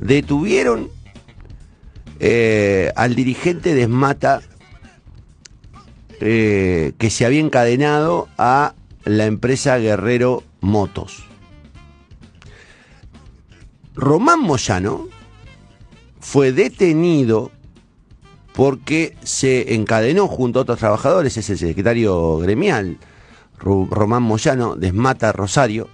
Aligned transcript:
detuvieron 0.00 0.90
eh, 2.18 2.92
al 2.96 3.14
dirigente 3.14 3.74
de 3.74 3.88
eh, 6.20 6.92
que 6.98 7.10
se 7.10 7.24
había 7.24 7.40
encadenado 7.40 8.28
a 8.36 8.74
la 9.04 9.26
empresa 9.26 9.78
Guerrero 9.78 10.42
Motos. 10.60 11.24
Román 13.94 14.40
Moyano 14.40 15.08
fue 16.20 16.52
detenido 16.52 17.50
porque 18.52 19.16
se 19.22 19.74
encadenó 19.74 20.26
junto 20.26 20.58
a 20.58 20.62
otros 20.62 20.78
trabajadores, 20.78 21.36
es 21.36 21.48
el 21.50 21.58
secretario 21.58 22.38
gremial, 22.38 22.98
Román 23.58 24.22
Moyano, 24.22 24.76
Desmata 24.76 25.32
Rosario, 25.32 25.88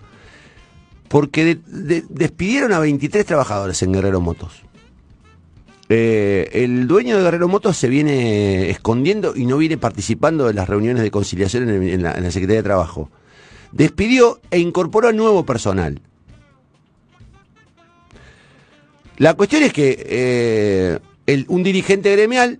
porque 1.08 1.58
despidieron 1.64 2.72
a 2.72 2.78
23 2.78 3.24
trabajadores 3.24 3.82
en 3.82 3.92
Guerrero 3.92 4.20
Motos. 4.20 4.66
Eh, 5.88 6.50
el 6.52 6.88
dueño 6.88 7.16
de 7.16 7.22
Guerrero 7.22 7.46
Motos 7.46 7.76
se 7.76 7.88
viene 7.88 8.70
escondiendo 8.70 9.34
y 9.36 9.46
no 9.46 9.56
viene 9.56 9.78
participando 9.78 10.46
de 10.46 10.54
las 10.54 10.68
reuniones 10.68 11.02
de 11.02 11.12
conciliación 11.12 11.68
en, 11.68 12.02
la, 12.02 12.14
Secretaría 12.30 12.56
de 12.56 12.62
Trabajo. 12.62 13.10
Despidió 13.70 14.40
e 14.50 14.58
incorporó 14.58 15.08
a 15.08 15.12
nuevo 15.12 15.46
personal. 15.46 16.00
La 19.18 19.34
cuestión 19.34 19.62
es 19.62 19.72
que 19.72 21.00
eh, 21.26 21.44
un 21.48 21.62
dirigente 21.62 22.10
gremial, 22.12 22.58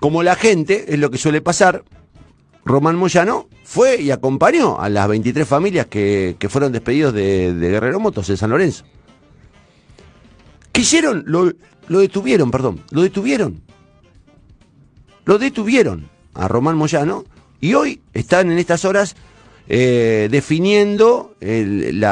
como 0.00 0.22
la 0.22 0.34
gente, 0.34 0.92
es 0.92 0.98
lo 0.98 1.10
que 1.10 1.18
suele 1.18 1.40
pasar, 1.40 1.84
Román 2.70 2.96
Moyano 2.96 3.48
fue 3.64 4.00
y 4.00 4.10
acompañó 4.10 4.80
a 4.80 4.88
las 4.88 5.08
23 5.08 5.46
familias 5.46 5.86
que, 5.86 6.36
fueron 6.48 6.72
despedidos 6.72 7.12
de, 7.12 7.52
Guerrero 7.58 8.00
Motos 8.00 8.30
en 8.30 8.36
San 8.36 8.50
Lorenzo. 8.50 8.84
¿Qué 10.72 10.82
hicieron? 10.82 11.24
Lo, 11.26 11.52
detuvieron, 12.00 12.50
perdón, 12.50 12.82
lo 12.90 13.02
detuvieron. 13.02 13.60
Lo 15.24 15.38
detuvieron 15.38 16.08
a 16.34 16.48
Román 16.48 16.76
Moyano 16.76 17.24
y 17.60 17.74
hoy 17.74 18.00
están 18.14 18.50
en 18.50 18.58
estas 18.58 18.84
horas 18.84 19.16
eh, 19.68 20.28
definiendo 20.30 21.34
el, 21.40 22.02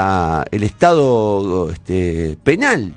el 0.50 0.62
estado 0.62 1.70
este, 1.70 2.36
penal 2.42 2.94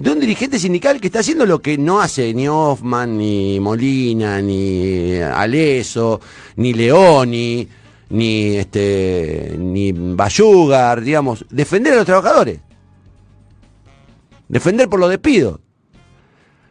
de 0.00 0.10
un 0.10 0.18
dirigente 0.18 0.58
sindical 0.58 0.98
que 0.98 1.08
está 1.08 1.18
haciendo 1.18 1.44
lo 1.44 1.60
que 1.60 1.76
no 1.76 2.00
hace 2.00 2.32
ni 2.32 2.48
Hoffman, 2.48 3.18
ni 3.18 3.60
Molina, 3.60 4.40
ni 4.40 5.16
Aleso, 5.20 6.22
ni 6.56 6.72
Leoni, 6.72 7.68
ni 8.08 8.56
este 8.56 9.56
ni 9.58 9.92
Bayugar, 9.92 11.02
digamos, 11.02 11.44
defender 11.50 11.92
a 11.92 11.96
los 11.96 12.06
trabajadores. 12.06 12.60
Defender 14.48 14.88
por 14.88 15.00
los 15.00 15.10
despidos. 15.10 15.60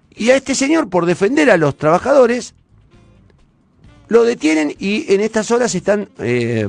Y 0.09 0.31
a 0.31 0.35
este 0.35 0.55
señor, 0.55 0.89
por 0.89 1.05
defender 1.05 1.51
a 1.51 1.57
los 1.57 1.77
trabajadores, 1.77 2.55
lo 4.07 4.23
detienen 4.23 4.73
y 4.79 5.13
en 5.13 5.21
estas 5.21 5.51
horas 5.51 5.75
están 5.75 6.09
eh, 6.17 6.67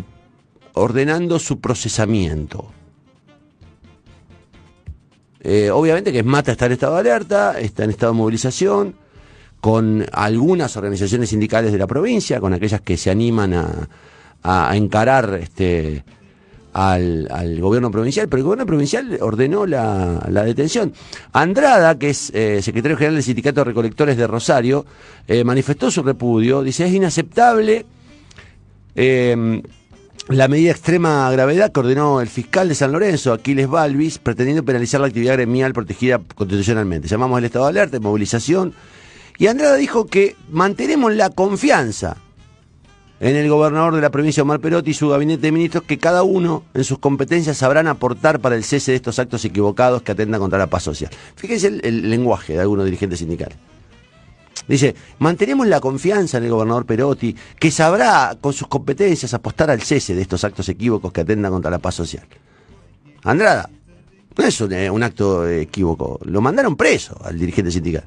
ordenando 0.74 1.38
su 1.38 1.58
procesamiento. 1.58 2.70
Eh, 5.42 5.70
obviamente 5.70 6.12
que 6.12 6.22
Mata 6.22 6.52
está 6.52 6.66
en 6.66 6.72
estado 6.72 6.94
de 6.94 7.00
alerta, 7.00 7.58
está 7.58 7.84
en 7.84 7.90
estado 7.90 8.12
de 8.12 8.18
movilización, 8.18 8.94
con 9.60 10.06
algunas 10.12 10.76
organizaciones 10.76 11.30
sindicales 11.30 11.72
de 11.72 11.78
la 11.78 11.86
provincia, 11.86 12.40
con 12.40 12.52
aquellas 12.52 12.80
que 12.80 12.96
se 12.96 13.10
animan 13.10 13.54
a, 14.42 14.76
encarar 14.76 15.38
este, 15.42 16.02
al, 16.72 17.58
gobierno 17.60 17.90
provincial, 17.90 18.28
pero 18.28 18.38
el 18.38 18.44
gobierno 18.44 18.66
provincial 18.66 19.18
ordenó 19.20 19.66
la, 19.66 20.44
detención. 20.44 20.92
Andrada, 21.32 21.98
que 21.98 22.10
es 22.10 22.30
eh, 22.34 22.60
secretario 22.62 22.96
general 22.96 23.16
del 23.16 23.24
Sindicato 23.24 23.60
de 23.60 23.64
Recolectores 23.64 24.16
de 24.16 24.26
Rosario, 24.26 24.86
eh, 25.28 25.44
manifestó 25.44 25.90
su 25.90 26.02
repudio, 26.02 26.62
dice 26.62 26.86
es 26.86 26.92
inaceptable 26.92 27.86
la 30.28 30.48
medida 30.48 30.70
extrema 30.70 31.30
gravedad 31.30 31.72
que 31.72 31.80
ordenó 31.80 32.20
el 32.20 32.28
fiscal 32.28 32.68
de 32.68 32.74
San 32.74 32.92
Lorenzo, 32.92 33.32
Aquiles 33.32 33.68
Balvis, 33.68 34.18
pretendiendo 34.18 34.64
penalizar 34.64 35.00
la 35.00 35.08
actividad 35.08 35.34
gremial 35.34 35.72
protegida 35.72 36.20
constitucionalmente. 36.34 37.08
Llamamos 37.08 37.38
al 37.38 37.44
estado 37.44 37.64
de 37.66 37.70
alerta, 37.70 37.98
de 37.98 38.00
movilización. 38.00 38.74
Y 39.38 39.46
Andrada 39.46 39.76
dijo 39.76 40.06
que 40.06 40.36
mantenemos 40.50 41.14
la 41.14 41.30
confianza 41.30 42.16
en 43.20 43.36
el 43.36 43.48
gobernador 43.48 43.94
de 43.94 44.00
la 44.00 44.10
provincia, 44.10 44.42
Omar 44.42 44.60
Perotti, 44.60 44.92
y 44.92 44.94
su 44.94 45.08
gabinete 45.08 45.42
de 45.42 45.52
ministros, 45.52 45.84
que 45.84 45.98
cada 45.98 46.22
uno 46.22 46.64
en 46.74 46.84
sus 46.84 46.98
competencias 46.98 47.58
sabrán 47.58 47.86
aportar 47.86 48.40
para 48.40 48.56
el 48.56 48.64
cese 48.64 48.92
de 48.92 48.96
estos 48.96 49.18
actos 49.18 49.44
equivocados 49.44 50.02
que 50.02 50.12
atentan 50.12 50.40
contra 50.40 50.58
la 50.58 50.68
paz 50.68 50.82
social. 50.82 51.10
Fíjense 51.36 51.66
el 51.82 52.08
lenguaje 52.08 52.54
de 52.54 52.60
algunos 52.60 52.84
dirigentes 52.84 53.18
sindicales. 53.18 53.56
Dice, 54.70 54.94
mantenemos 55.18 55.66
la 55.66 55.80
confianza 55.80 56.38
en 56.38 56.44
el 56.44 56.50
gobernador 56.50 56.86
Perotti, 56.86 57.34
que 57.58 57.72
sabrá 57.72 58.36
con 58.40 58.52
sus 58.52 58.68
competencias 58.68 59.34
apostar 59.34 59.68
al 59.68 59.82
cese 59.82 60.14
de 60.14 60.22
estos 60.22 60.44
actos 60.44 60.68
equívocos 60.68 61.12
que 61.12 61.22
atendan 61.22 61.50
contra 61.50 61.72
la 61.72 61.80
paz 61.80 61.96
social. 61.96 62.24
Andrada, 63.24 63.68
no 64.38 64.44
es 64.44 64.60
un, 64.60 64.72
eh, 64.72 64.88
acto 65.02 65.48
equívoco, 65.48 66.20
lo 66.22 66.40
mandaron 66.40 66.76
preso 66.76 67.20
al 67.24 67.36
dirigente 67.36 67.72
sindical. 67.72 68.04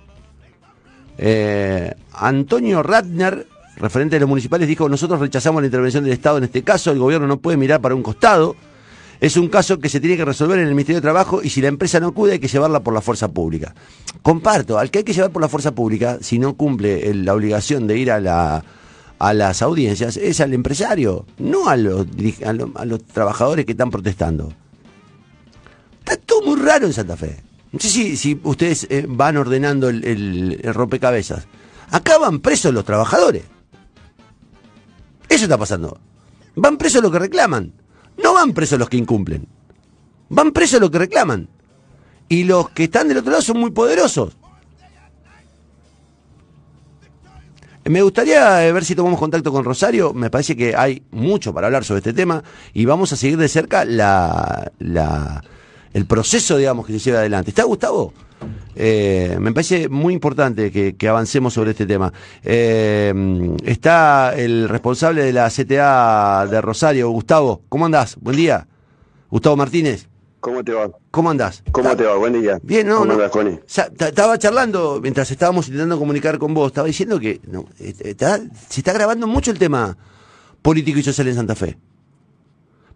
Eh, 1.17 1.93
Antonio 2.13 2.81
Ratner, 2.81 3.45
referente 3.75 4.15
de 4.15 4.21
los 4.21 4.29
municipales, 4.29 4.65
dijo, 4.65 4.87
nosotros 4.87 5.19
rechazamos 5.19 5.61
la 5.61 5.65
intervención 5.65 6.05
del 6.05 6.13
Estado 6.13 6.37
en 6.37 6.45
este 6.45 6.63
caso, 6.63 6.91
el 6.91 6.99
gobierno 6.99 7.27
no 7.27 7.39
puede 7.41 7.57
mirar 7.57 7.81
para 7.81 7.93
un 7.93 8.03
costado, 8.03 8.55
es 9.23 9.37
un 9.37 9.47
caso 9.47 9.79
que 9.79 9.87
se 9.87 10.01
tiene 10.01 10.17
que 10.17 10.25
resolver 10.25 10.59
en 10.59 10.67
el 10.67 10.75
Ministerio 10.75 10.97
de 10.97 11.01
Trabajo 11.01 11.41
y 11.41 11.49
si 11.49 11.61
la 11.61 11.69
empresa 11.69 11.97
no 12.01 12.07
acude 12.07 12.33
hay 12.33 12.39
que 12.39 12.49
llevarla 12.49 12.83
por 12.83 12.93
la 12.93 12.99
fuerza 12.99 13.29
pública. 13.29 13.73
Comparto, 14.21 14.77
al 14.77 14.91
que 14.91 14.97
hay 14.97 15.03
que 15.05 15.13
llevar 15.13 15.31
por 15.31 15.41
la 15.41 15.47
fuerza 15.47 15.73
pública, 15.73 16.17
si 16.19 16.39
no 16.39 16.55
cumple 16.55 17.13
la 17.13 17.33
obligación 17.33 17.87
de 17.87 17.97
ir 17.97 18.11
a 18.11 18.19
la 18.19 18.65
a 19.19 19.33
las 19.33 19.61
audiencias 19.61 20.17
es 20.17 20.41
al 20.41 20.53
empresario, 20.53 21.25
no 21.37 21.69
a 21.69 21.77
los, 21.77 22.05
trabajadores 23.13 23.65
que 23.65 23.71
están 23.71 23.91
protestando. 23.91 24.51
Está 25.99 26.17
todo 26.17 26.41
muy 26.41 26.59
raro 26.59 26.85
en 26.85 26.91
Santa 26.91 27.15
Fe. 27.15 27.41
No 27.71 27.79
sé 27.79 28.17
si, 28.17 28.41
ustedes 28.43 28.87
eh, 28.89 29.05
van 29.07 29.37
ordenando 29.37 29.87
el, 29.87 30.03
el, 30.03 30.73
rompecabezas. 30.73 31.47
Acá 31.91 32.17
van 32.17 32.41
presos 32.41 32.73
los 32.73 32.83
trabajadores. 32.83 33.43
Eso 35.29 35.45
está 35.45 35.57
pasando. 35.57 35.97
Van 36.55 36.77
presos 36.77 37.01
los 37.01 37.09
que 37.09 37.19
reclaman. 37.19 37.71
No 38.21 38.33
van 38.33 38.53
presos 38.53 38.79
los 38.79 38.89
que 38.89 38.97
incumplen. 38.97 39.47
Van 40.29 40.51
presos 40.51 40.79
los 40.79 40.91
que 40.91 40.99
reclaman. 40.99 41.49
Y 42.29 42.43
los 42.43 42.69
que 42.69 42.85
están 42.85 43.07
del 43.07 43.17
otro 43.17 43.31
lado 43.31 43.41
son 43.41 43.59
muy 43.59 43.71
poderosos. 43.71 44.35
Me 47.85 48.01
gustaría 48.01 48.65
eh, 48.65 48.71
ver 48.71 48.85
si 48.85 48.95
tomamos 48.95 49.19
contacto 49.19 49.51
con 49.51 49.65
Rosario. 49.65 50.13
Me 50.13 50.29
parece 50.29 50.55
que 50.55 50.75
hay 50.75 51.03
mucho 51.11 51.53
para 51.53 51.67
hablar 51.67 51.83
sobre 51.83 51.97
este 51.99 52.13
tema 52.13 52.41
y 52.73 52.85
vamos 52.85 53.11
a 53.11 53.17
seguir 53.17 53.37
de 53.37 53.49
cerca 53.49 53.83
la, 53.83 54.71
el 55.93 56.05
proceso, 56.05 56.57
digamos, 56.57 56.85
que 56.85 56.93
se 56.93 56.99
lleva 56.99 57.19
adelante. 57.19 57.51
¿Está 57.51 57.63
Gustavo? 57.63 58.13
Eh, 58.75 59.37
me 59.39 59.53
parece 59.53 59.87
muy 59.87 60.13
importante 60.13 60.71
que, 60.71 61.07
avancemos 61.07 61.53
sobre 61.53 61.71
este 61.71 61.85
tema. 61.85 62.11
Eh, 62.43 63.13
está 63.63 64.35
el 64.35 64.67
responsable 64.67 65.23
de 65.23 65.33
la 65.33 65.49
CTA 65.49 66.47
de 66.47 66.61
Rosario, 66.61 67.09
Gustavo. 67.09 67.61
¿Cómo 67.69 67.85
andás? 67.85 68.15
Buen 68.19 68.37
día. 68.37 68.67
Gustavo 69.29 69.55
Martínez. 69.55 70.07
¿Cómo 70.39 70.61
te 70.61 70.73
va? 70.73 70.89
¿Cómo 71.09 71.29
andás? 71.29 71.63
¿Cómo 71.71 71.95
te 71.95 72.03
va? 72.03 72.17
Buen 72.17 72.33
día. 72.33 72.59
Bien, 72.63 72.85
no, 72.85 73.05
no. 73.05 73.17
estaba 73.23 74.37
charlando 74.37 74.99
mientras 75.01 75.31
estábamos 75.31 75.67
intentando 75.67 75.97
comunicar 75.97 76.37
con 76.37 76.53
vos. 76.53 76.67
Estaba 76.67 76.87
diciendo 76.87 77.17
que 77.17 77.39
eh, 77.79 78.15
se 78.67 78.81
está 78.81 78.91
grabando 78.91 79.25
mucho 79.25 79.51
el 79.51 79.57
tema 79.57 79.97
político 80.61 80.99
y 80.99 81.03
social 81.03 81.29
en 81.29 81.35
Santa 81.35 81.55
Fe. 81.55 81.77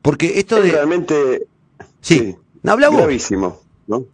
Porque 0.02 0.40
esto 0.40 0.62
de. 0.62 0.72
Realmente. 0.72 1.48
Sí. 2.02 2.36
¿No 2.36 2.47
Gravísimo, 2.98 3.62
¿no? 3.88 4.06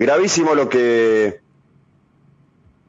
gravísimo 0.00 0.54
lo 0.54 0.68
que 0.68 1.40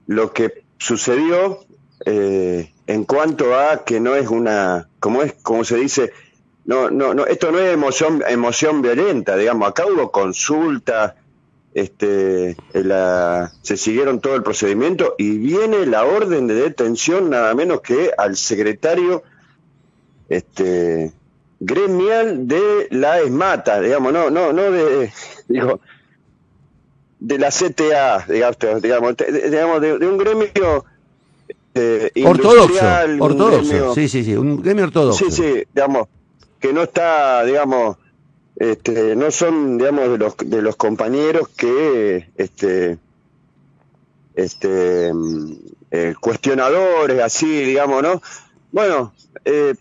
lo 0.07 0.31
que 0.31 0.63
sucedió 0.77 1.59
eh, 2.05 2.71
en 2.87 3.03
cuanto 3.03 3.53
a 3.53 3.83
que 3.83 3.99
no 3.99 4.15
es 4.15 4.29
una 4.29 4.87
como 4.99 5.21
es 5.21 5.33
como 5.43 5.65
se 5.65 5.75
dice 5.75 6.13
no 6.63 6.89
no 6.89 7.13
no 7.13 7.25
esto 7.25 7.51
no 7.51 7.59
es 7.59 7.73
emoción 7.73 8.23
emoción 8.27 8.81
violenta 8.81 9.35
digamos 9.35 9.67
acá 9.67 9.85
hubo 9.85 10.09
consulta 10.09 11.17
este 11.73 12.55
se 13.61 13.77
siguieron 13.77 14.21
todo 14.21 14.35
el 14.35 14.43
procedimiento 14.43 15.15
y 15.17 15.37
viene 15.37 15.85
la 15.85 16.05
orden 16.05 16.47
de 16.47 16.55
detención 16.55 17.29
nada 17.29 17.53
menos 17.53 17.81
que 17.81 18.11
al 18.17 18.37
secretario 18.37 19.23
este 20.29 21.11
gremial 21.61 22.47
de 22.47 22.87
la 22.91 23.19
ESMATA 23.21 23.79
digamos 23.79 24.11
no 24.11 24.29
no 24.29 24.51
no 24.51 24.71
de 24.71 25.11
digo 25.47 25.79
de 27.21 27.37
la 27.37 27.49
CTA, 27.49 28.25
digamos, 28.27 28.57
digamos, 28.81 29.81
de, 29.81 29.93
un 29.93 30.17
gremio 30.17 30.83
eh, 31.75 32.11
ortodoxo, 32.25 32.85
ortodoxo, 33.19 33.93
sí, 33.93 34.09
sí, 34.09 34.23
sí, 34.23 34.35
un 34.35 34.61
gremio 34.61 34.85
ortodoxo. 34.85 35.25
Sí, 35.25 35.31
sí, 35.31 35.63
digamos, 35.73 36.07
que 36.59 36.73
no 36.73 36.81
está, 36.81 37.45
digamos, 37.45 37.97
este, 38.55 39.15
no 39.15 39.29
son, 39.29 39.77
digamos, 39.77 40.09
de 40.09 40.17
los, 40.17 40.35
de 40.37 40.61
los 40.63 40.75
compañeros 40.75 41.47
que, 41.49 42.29
este, 42.37 42.97
este, 44.33 45.13
mm, 45.13 45.53
eh, 45.91 46.15
cuestionadores, 46.19 47.21
así, 47.21 47.63
digamos, 47.63 48.01
¿no? 48.01 48.21
Bueno, 48.71 49.13
eh, 49.45 49.75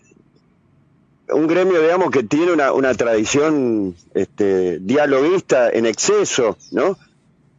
un 1.31 1.47
gremio, 1.47 1.81
digamos, 1.81 2.11
que 2.11 2.23
tiene 2.23 2.51
una, 2.51 2.73
una 2.73 2.93
tradición 2.93 3.95
este, 4.13 4.79
dialoguista 4.79 5.69
en 5.69 5.85
exceso, 5.85 6.57
¿no? 6.71 6.97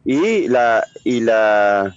Y 0.05 0.47
la, 0.47 0.85
y 1.03 1.21
la, 1.21 1.95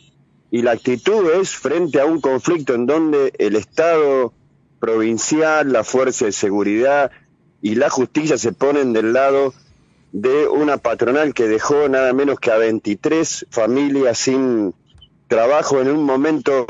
y 0.50 0.62
la 0.62 0.72
actitud 0.72 1.30
es 1.32 1.50
frente 1.50 2.00
a 2.00 2.06
un 2.06 2.20
conflicto 2.20 2.74
en 2.74 2.86
donde 2.86 3.32
el 3.38 3.56
Estado 3.56 4.32
provincial, 4.78 5.72
la 5.72 5.84
fuerza 5.84 6.26
de 6.26 6.32
seguridad 6.32 7.10
y 7.62 7.74
la 7.74 7.90
justicia 7.90 8.38
se 8.38 8.52
ponen 8.52 8.92
del 8.92 9.12
lado 9.12 9.52
de 10.12 10.46
una 10.46 10.78
patronal 10.78 11.34
que 11.34 11.48
dejó 11.48 11.88
nada 11.88 12.12
menos 12.12 12.38
que 12.38 12.50
a 12.50 12.56
23 12.56 13.46
familias 13.50 14.18
sin 14.18 14.74
trabajo 15.28 15.80
en 15.80 15.90
un 15.90 16.04
momento 16.04 16.66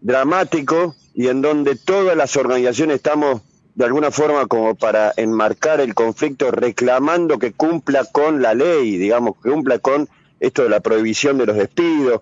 dramático 0.00 0.94
y 1.14 1.28
en 1.28 1.40
donde 1.40 1.76
todas 1.76 2.16
las 2.16 2.36
organizaciones 2.36 2.96
estamos 2.96 3.42
de 3.74 3.84
alguna 3.84 4.10
forma 4.10 4.46
como 4.46 4.74
para 4.74 5.12
enmarcar 5.16 5.80
el 5.80 5.94
conflicto 5.94 6.50
reclamando 6.50 7.38
que 7.38 7.52
cumpla 7.52 8.04
con 8.04 8.42
la 8.42 8.54
ley, 8.54 8.98
digamos, 8.98 9.36
que 9.42 9.50
cumpla 9.50 9.78
con 9.78 10.08
esto 10.40 10.64
de 10.64 10.68
la 10.68 10.80
prohibición 10.80 11.38
de 11.38 11.46
los 11.46 11.56
despidos, 11.56 12.20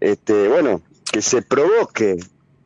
este, 0.00 0.48
bueno, 0.48 0.82
que 1.10 1.22
se 1.22 1.42
provoque 1.42 2.18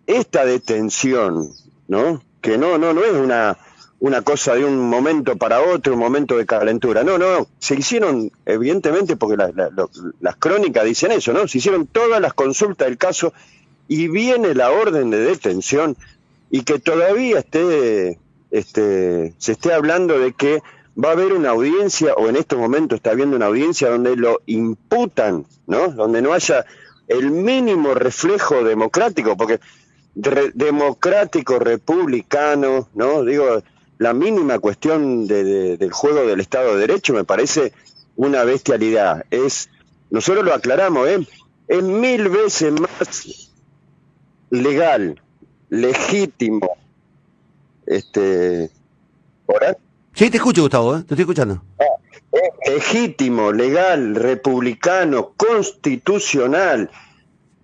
esta 0.06 0.44
detención, 0.44 1.48
¿no? 1.88 2.22
Que 2.40 2.58
no, 2.58 2.76
no, 2.76 2.92
no 2.92 3.04
es 3.04 3.12
una, 3.12 3.56
una 4.00 4.22
cosa 4.22 4.54
de 4.54 4.64
un 4.64 4.78
momento 4.90 5.36
para 5.36 5.62
otro, 5.62 5.94
un 5.94 6.00
momento 6.00 6.36
de 6.36 6.44
calentura. 6.44 7.04
No, 7.04 7.18
no, 7.18 7.46
se 7.60 7.76
hicieron, 7.76 8.32
evidentemente, 8.44 9.16
porque 9.16 9.36
las 10.20 10.36
crónicas 10.36 10.84
dicen 10.84 11.12
eso, 11.12 11.32
¿no? 11.32 11.46
Se 11.46 11.58
hicieron 11.58 11.86
todas 11.86 12.20
las 12.20 12.34
consultas 12.34 12.88
del 12.88 12.98
caso 12.98 13.32
y 13.86 14.08
viene 14.08 14.54
la 14.54 14.72
orden 14.72 15.10
de 15.10 15.18
detención 15.18 15.96
y 16.52 16.64
que 16.64 16.78
todavía 16.78 17.38
esté, 17.38 18.18
este, 18.50 19.34
se 19.38 19.52
esté 19.52 19.72
hablando 19.72 20.18
de 20.18 20.34
que 20.34 20.62
va 21.02 21.08
a 21.08 21.12
haber 21.12 21.32
una 21.32 21.48
audiencia, 21.48 22.12
o 22.12 22.28
en 22.28 22.36
estos 22.36 22.58
momentos 22.58 22.96
está 22.96 23.12
habiendo 23.12 23.36
una 23.36 23.46
audiencia 23.46 23.88
donde 23.88 24.14
lo 24.16 24.42
imputan, 24.44 25.46
¿no? 25.66 25.88
Donde 25.88 26.20
no 26.20 26.34
haya 26.34 26.66
el 27.08 27.30
mínimo 27.30 27.94
reflejo 27.94 28.62
democrático, 28.62 29.34
porque 29.34 29.60
democrático, 30.14 31.58
republicano, 31.58 32.86
¿no? 32.92 33.24
Digo, 33.24 33.62
la 33.96 34.12
mínima 34.12 34.58
cuestión 34.58 35.26
de, 35.26 35.78
del 35.78 35.90
juego 35.90 36.26
del 36.26 36.40
Estado 36.40 36.74
de 36.74 36.80
Derecho 36.80 37.14
me 37.14 37.24
parece 37.24 37.72
una 38.14 38.44
bestialidad. 38.44 39.24
Es, 39.30 39.70
nosotros 40.10 40.44
lo 40.44 40.52
aclaramos, 40.52 41.08
¿eh? 41.08 41.26
es 41.66 41.82
mil 41.82 42.28
veces 42.28 42.78
más 42.78 43.48
legal, 44.50 45.18
legítimo, 45.72 46.76
este, 47.86 48.70
¿ahora? 49.48 49.74
Sí, 50.12 50.28
te 50.28 50.36
escucho, 50.36 50.60
Gustavo, 50.60 50.96
¿eh? 50.96 50.98
te 50.98 51.14
estoy 51.14 51.20
escuchando. 51.22 51.62
Ah, 51.80 51.84
legítimo, 52.66 53.52
legal, 53.52 54.14
republicano, 54.14 55.32
constitucional, 55.34 56.90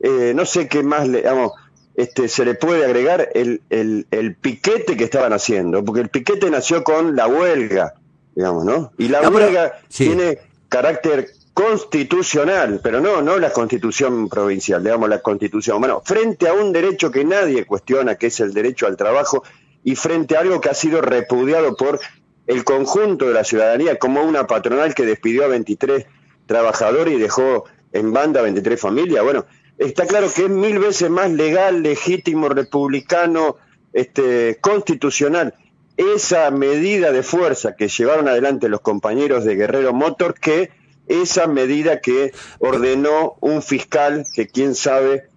eh, 0.01 0.33
no 0.35 0.47
sé 0.47 0.69
qué 0.69 0.83
más 0.83 1.07
le, 1.07 1.21
vamos, 1.21 1.53
este, 1.97 2.29
se 2.29 2.47
le 2.47 2.55
puede 2.55 2.87
agregar 2.87 3.29
el, 3.35 3.61
el, 3.69 4.37
piquete 4.37 4.97
que 4.97 5.05
estaban 5.05 5.35
haciendo, 5.35 5.85
porque 5.85 6.01
el 6.01 6.09
piquete 6.09 6.51
nació 6.51 6.85
con 6.85 7.15
la 7.15 7.27
huelga, 7.27 7.93
digamos, 8.35 8.65
¿no? 8.65 8.93
Y 8.97 9.09
la 9.09 9.29
huelga 9.29 9.81
tiene 9.95 10.39
carácter 10.71 11.29
constitucional, 11.59 12.79
pero 12.81 13.01
no, 13.01 13.21
no 13.21 13.37
la 13.37 13.53
constitución 13.53 14.29
provincial, 14.29 14.81
digamos 14.81 15.09
la 15.09 15.19
constitución. 15.19 15.81
Bueno, 15.81 16.01
frente 16.05 16.47
a 16.47 16.53
un 16.53 16.73
derecho 16.73 17.11
que 17.11 17.25
nadie 17.25 17.67
cuestiona, 17.67 18.15
que 18.15 18.29
es 18.29 18.39
el 18.39 18.55
derecho 18.55 18.87
al 18.87 18.97
trabajo, 18.97 19.43
y 19.83 19.97
frente 19.97 20.37
a 20.37 20.41
algo 20.41 20.61
que 20.61 20.69
ha 20.69 20.75
sido 20.75 21.01
repudiado 21.01 21.75
por 21.75 21.99
el 22.47 22.63
conjunto 22.63 23.27
de 23.27 23.35
la 23.35 23.43
ciudadanía, 23.43 23.99
como 23.99 24.23
una 24.23 24.47
patronal 24.47 24.95
que 24.95 25.05
despidió 25.05 25.47
a 25.47 25.49
23 25.49 26.07
trabajadores 26.47 27.15
y 27.15 27.19
dejó 27.19 27.65
en 27.91 28.13
banda 28.13 28.39
a 28.39 28.45
23 28.45 28.81
familias. 28.81 29.25
Bueno, 29.25 29.45
está 29.79 30.07
claro 30.07 30.29
que 30.33 30.45
es 30.45 30.51
mil 30.51 30.79
veces 30.79 31.11
más 31.11 31.29
legal, 31.33 31.83
legítimo, 31.83 32.51
republicano, 32.51 33.57
este, 33.93 34.59
constitucional 34.61 35.55
esa 35.97 36.53
medida 36.53 37.11
de 37.11 37.25
fuerza 37.25 37.75
que 37.75 37.89
llevaron 37.89 38.29
adelante 38.29 38.69
los 38.69 38.81
compañeros 38.83 39.45
de 39.45 39.57
Guerrero 39.57 39.93
Motor 39.93 40.35
que 40.39 40.71
esa 41.09 41.47
medida 41.47 42.01
que 42.01 42.33
ordenó 42.59 43.37
un 43.41 43.63
fiscal 43.63 44.27
que 44.35 44.47
quién 44.47 44.75
sabe 44.75 45.29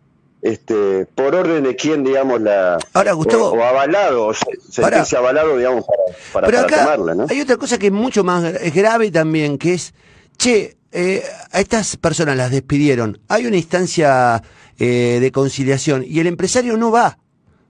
este 0.41 1.06
por 1.13 1.35
orden 1.35 1.63
de 1.63 1.75
quién 1.75 2.03
digamos 2.03 2.41
la 2.41 2.79
ahora 2.94 3.13
Gustavo 3.13 3.51
o, 3.51 3.63
avalado 3.63 4.27
o 4.27 4.33
sentencia 4.33 5.19
avalado 5.19 5.56
digamos 5.56 5.85
para, 6.33 6.47
para, 6.47 6.65
tomarla 6.65 7.13
¿no? 7.13 7.27
hay 7.29 7.41
otra 7.41 7.57
cosa 7.57 7.77
que 7.77 7.88
es 7.88 7.94
mucho 7.94 8.23
más 8.23 8.44
grave 8.73 9.12
también 9.12 9.59
que 9.59 9.75
es 9.75 9.94
che 10.38 10.77
eh, 10.91 11.23
a 11.51 11.59
estas 11.62 11.95
personas 11.95 12.35
las 12.35 12.51
despidieron. 12.51 13.19
Hay 13.29 13.45
una 13.45 13.56
instancia 13.56 14.44
eh, 14.77 15.19
de 15.21 15.31
conciliación 15.31 16.03
y 16.06 16.19
el 16.19 16.27
empresario 16.27 16.75
no 16.75 16.91
va 16.91 17.17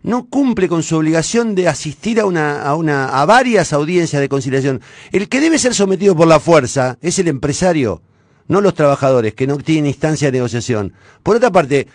no 0.04 0.28
cumple 0.28 0.68
con 0.68 0.84
su 0.84 0.98
obligación 0.98 1.56
de 1.56 1.68
asistir 1.68 2.20
a 2.20 2.26
una, 2.26 2.64
a 2.64 2.76
una, 2.76 3.22
a 3.22 3.26
varias 3.26 3.74
audiencias 3.74 4.22
de 4.22 4.30
conciliación. 4.30 4.82
El 5.12 5.30
que 5.30 5.40
debe 5.40 5.60
ser 5.60 5.74
sometido 5.74 6.16
por 6.16 6.28
la 6.28 6.40
fuerza 6.40 6.98
es 7.02 7.20
el 7.20 7.28
empresario, 7.28 8.02
no 8.48 8.62
los 8.62 8.74
trabajadores, 8.74 9.34
que 9.34 9.48
no 9.48 9.58
tienen 9.58 9.88
instancia 9.88 10.28
de 10.28 10.38
negociación. 10.38 10.94
Por 11.24 11.36
otra 11.36 11.52
parte, 11.52 11.88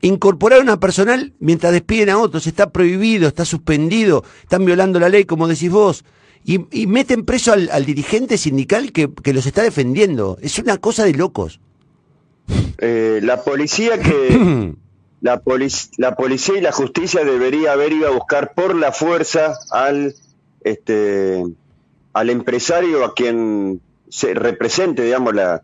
incorporar 0.00 0.60
a 0.60 0.62
una 0.62 0.80
personal 0.80 1.32
mientras 1.38 1.72
despiden 1.72 2.10
a 2.10 2.18
otros 2.18 2.46
está 2.46 2.70
prohibido, 2.70 3.28
está 3.28 3.44
suspendido, 3.44 4.24
están 4.42 4.64
violando 4.64 4.98
la 5.00 5.08
ley, 5.08 5.24
como 5.24 5.48
decís 5.48 5.70
vos. 5.70 6.04
Y, 6.46 6.86
meten 6.86 7.24
preso 7.24 7.54
al, 7.54 7.86
dirigente 7.86 8.36
sindical 8.36 8.92
que, 8.92 9.10
que, 9.22 9.32
los 9.32 9.46
está 9.46 9.62
defendiendo. 9.62 10.36
Es 10.42 10.58
una 10.58 10.76
cosa 10.76 11.04
de 11.04 11.14
locos. 11.14 11.58
Eh, 12.76 13.20
la 13.22 13.42
policía 13.42 13.98
que 13.98 14.74
la, 15.24 15.40
la 15.96 16.16
policía 16.16 16.58
y 16.58 16.60
la 16.60 16.70
justicia 16.70 17.24
debería 17.24 17.72
haber 17.72 17.94
ido 17.94 18.08
a 18.08 18.10
buscar 18.10 18.52
por 18.52 18.74
la 18.74 18.92
fuerza 18.92 19.56
al 19.70 20.14
este 20.60 21.42
al 22.12 22.28
empresario 22.28 23.06
a 23.06 23.14
quien 23.14 23.80
se 24.10 24.34
represente 24.34 25.02
digamos 25.02 25.34
la, 25.34 25.62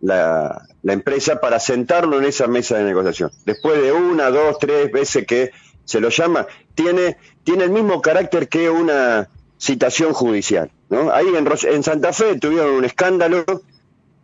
la, 0.00 0.68
la 0.84 0.92
empresa 0.92 1.40
para 1.40 1.58
sentarlo 1.58 2.18
en 2.18 2.26
esa 2.26 2.46
mesa 2.46 2.78
de 2.78 2.84
negociación. 2.84 3.32
Después 3.44 3.82
de 3.82 3.90
una 3.90 4.30
dos 4.30 4.56
tres 4.60 4.92
veces 4.92 5.26
que 5.26 5.50
se 5.84 6.00
lo 6.00 6.08
llama 6.10 6.46
tiene 6.76 7.16
tiene 7.42 7.64
el 7.64 7.70
mismo 7.70 8.00
carácter 8.00 8.48
que 8.48 8.70
una 8.70 9.28
citación 9.58 10.12
judicial 10.12 10.70
no 10.90 11.10
ahí 11.10 11.26
en, 11.34 11.48
en 11.74 11.82
Santa 11.82 12.12
Fe 12.12 12.38
tuvieron 12.38 12.70
un 12.70 12.84
escándalo 12.84 13.44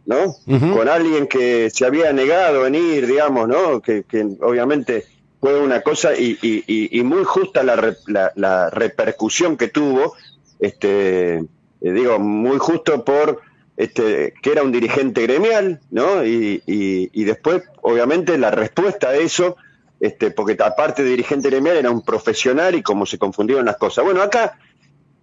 ¿no? 0.06 0.34
Con 0.46 0.88
alguien 0.88 1.26
que 1.26 1.70
se 1.70 1.84
había 1.86 2.12
negado 2.12 2.60
a 2.60 2.64
venir, 2.64 3.06
digamos, 3.06 3.48
¿no? 3.48 3.80
Que, 3.80 4.04
obviamente 4.40 5.04
fue 5.40 5.60
una 5.60 5.80
cosa 5.80 6.14
y, 6.16 6.38
y, 6.40 7.02
muy 7.02 7.24
justa 7.24 7.62
la, 7.62 7.96
la, 8.36 8.70
repercusión 8.70 9.56
que 9.56 9.68
tuvo, 9.68 10.14
este, 10.60 11.38
eh, 11.38 11.44
digo, 11.80 12.18
muy 12.18 12.58
justo 12.58 13.04
por 13.04 13.40
este, 13.76 14.34
que 14.40 14.52
era 14.52 14.62
un 14.62 14.70
dirigente 14.70 15.22
gremial, 15.22 15.80
¿no? 15.90 16.24
Y, 16.24 16.62
y, 16.66 17.24
después, 17.24 17.62
obviamente, 17.80 18.38
la 18.38 18.50
respuesta 18.50 19.08
a 19.08 19.16
eso, 19.16 19.56
este, 19.98 20.30
porque 20.30 20.56
aparte 20.62 21.02
de 21.02 21.10
dirigente 21.10 21.50
gremial 21.50 21.76
era 21.76 21.90
un 21.90 22.02
profesional 22.02 22.74
y 22.74 22.82
como 22.82 23.06
se 23.06 23.18
confundieron 23.18 23.64
las 23.64 23.76
cosas. 23.78 24.04
Bueno, 24.04 24.22
acá 24.22 24.58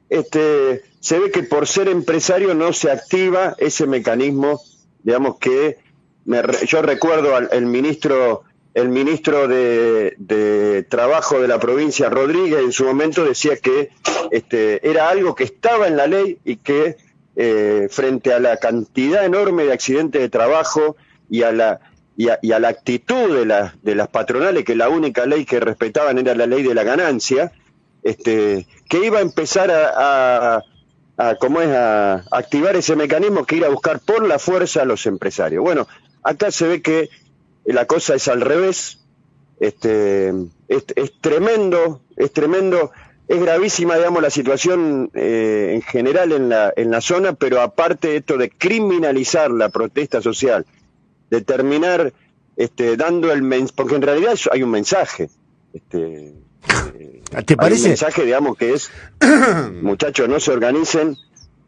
este, 0.09 0.83
se 0.99 1.19
ve 1.19 1.31
que 1.31 1.43
por 1.43 1.67
ser 1.67 1.87
empresario 1.87 2.53
no 2.53 2.73
se 2.73 2.91
activa 2.91 3.55
ese 3.57 3.87
mecanismo, 3.87 4.61
digamos 5.03 5.37
que 5.37 5.77
yo 6.67 6.81
recuerdo 6.81 7.35
al 7.35 7.49
el 7.51 7.65
ministro 7.65 8.43
el 8.73 8.89
ministro 8.89 9.47
de, 9.47 10.85
Trabajo 10.89 11.39
de 11.39 11.47
la 11.47 11.59
provincia, 11.59 12.09
Rodríguez, 12.09 12.59
en 12.59 12.71
su 12.71 12.85
momento 12.85 13.25
decía 13.25 13.57
que 13.57 13.89
este, 14.31 14.87
era 14.87 15.09
algo 15.09 15.35
que 15.35 15.43
estaba 15.43 15.87
en 15.87 15.97
la 15.97 16.07
ley 16.07 16.39
y 16.45 16.57
que 16.57 16.97
eh, 17.35 17.87
frente 17.89 18.33
a 18.33 18.39
la 18.39 18.57
cantidad 18.57 19.25
enorme 19.25 19.65
de 19.65 19.73
accidentes 19.73 20.21
de 20.21 20.29
trabajo 20.29 20.95
y 21.29 21.43
a 21.43 21.51
la, 21.51 21.79
y 22.17 22.29
a, 22.29 22.59
la 22.59 22.67
actitud 22.67 23.45
de, 23.45 23.71
de 23.81 23.95
las 23.95 24.07
patronales, 24.07 24.65
que 24.65 24.75
la 24.75 24.89
única 24.89 25.25
ley 25.25 25.45
que 25.45 25.59
respetaban 25.59 26.17
era 26.17 26.35
la 26.35 26.47
ley 26.47 26.63
de 26.63 26.73
la 26.73 26.83
ganancia, 26.83 27.51
este, 28.03 28.67
que 28.87 29.05
iba 29.05 29.19
a 29.19 29.21
empezar 29.21 29.71
a, 29.71 30.63
a, 31.17 31.35
es, 31.35 31.69
a 31.75 32.23
activar 32.31 32.75
ese 32.75 32.95
mecanismo 32.95 33.45
que 33.45 33.57
ir 33.57 33.65
a 33.65 33.69
buscar 33.69 33.99
por 33.99 34.25
la 34.27 34.39
fuerza 34.39 34.81
a 34.81 34.85
los 34.85 35.05
empresarios. 35.05 35.63
Bueno, 35.63 35.87
acá 36.23 36.51
se 36.51 36.67
ve 36.67 36.81
que 36.81 37.09
la 37.65 37.85
cosa 37.85 38.15
es 38.15 38.27
al 38.27 38.41
revés, 38.41 38.99
este, 39.59 40.33
es, 40.67 40.85
tremendo, 41.21 42.01
es 42.15 42.31
tremendo 42.31 42.91
es 43.27 43.39
gravísima, 43.39 43.95
digamos, 43.95 44.23
la 44.23 44.31
situación 44.31 45.11
eh, 45.13 45.73
en 45.75 45.81
general 45.83 46.31
en 46.31 46.49
la, 46.49 46.73
en 46.75 46.89
la 46.89 46.99
zona, 46.99 47.33
pero 47.33 47.61
aparte 47.61 48.15
esto 48.15 48.37
de 48.37 48.49
criminalizar 48.49 49.51
la 49.51 49.69
protesta 49.69 50.19
social, 50.19 50.65
de 51.29 51.41
terminar 51.41 52.11
este, 52.55 52.97
dando 52.97 53.31
el 53.31 53.43
mensaje, 53.43 53.73
porque 53.75 53.95
en 53.95 54.01
realidad 54.01 54.35
hay 54.51 54.63
un 54.63 54.71
mensaje. 54.71 55.29
Este, 55.73 56.33
eh, 56.93 57.21
¿Te 57.45 57.55
parece? 57.55 57.83
un 57.83 57.89
mensaje, 57.89 58.25
digamos, 58.25 58.57
que 58.57 58.73
es, 58.73 58.91
muchachos, 59.81 60.27
no 60.27 60.39
se 60.39 60.51
organicen, 60.51 61.17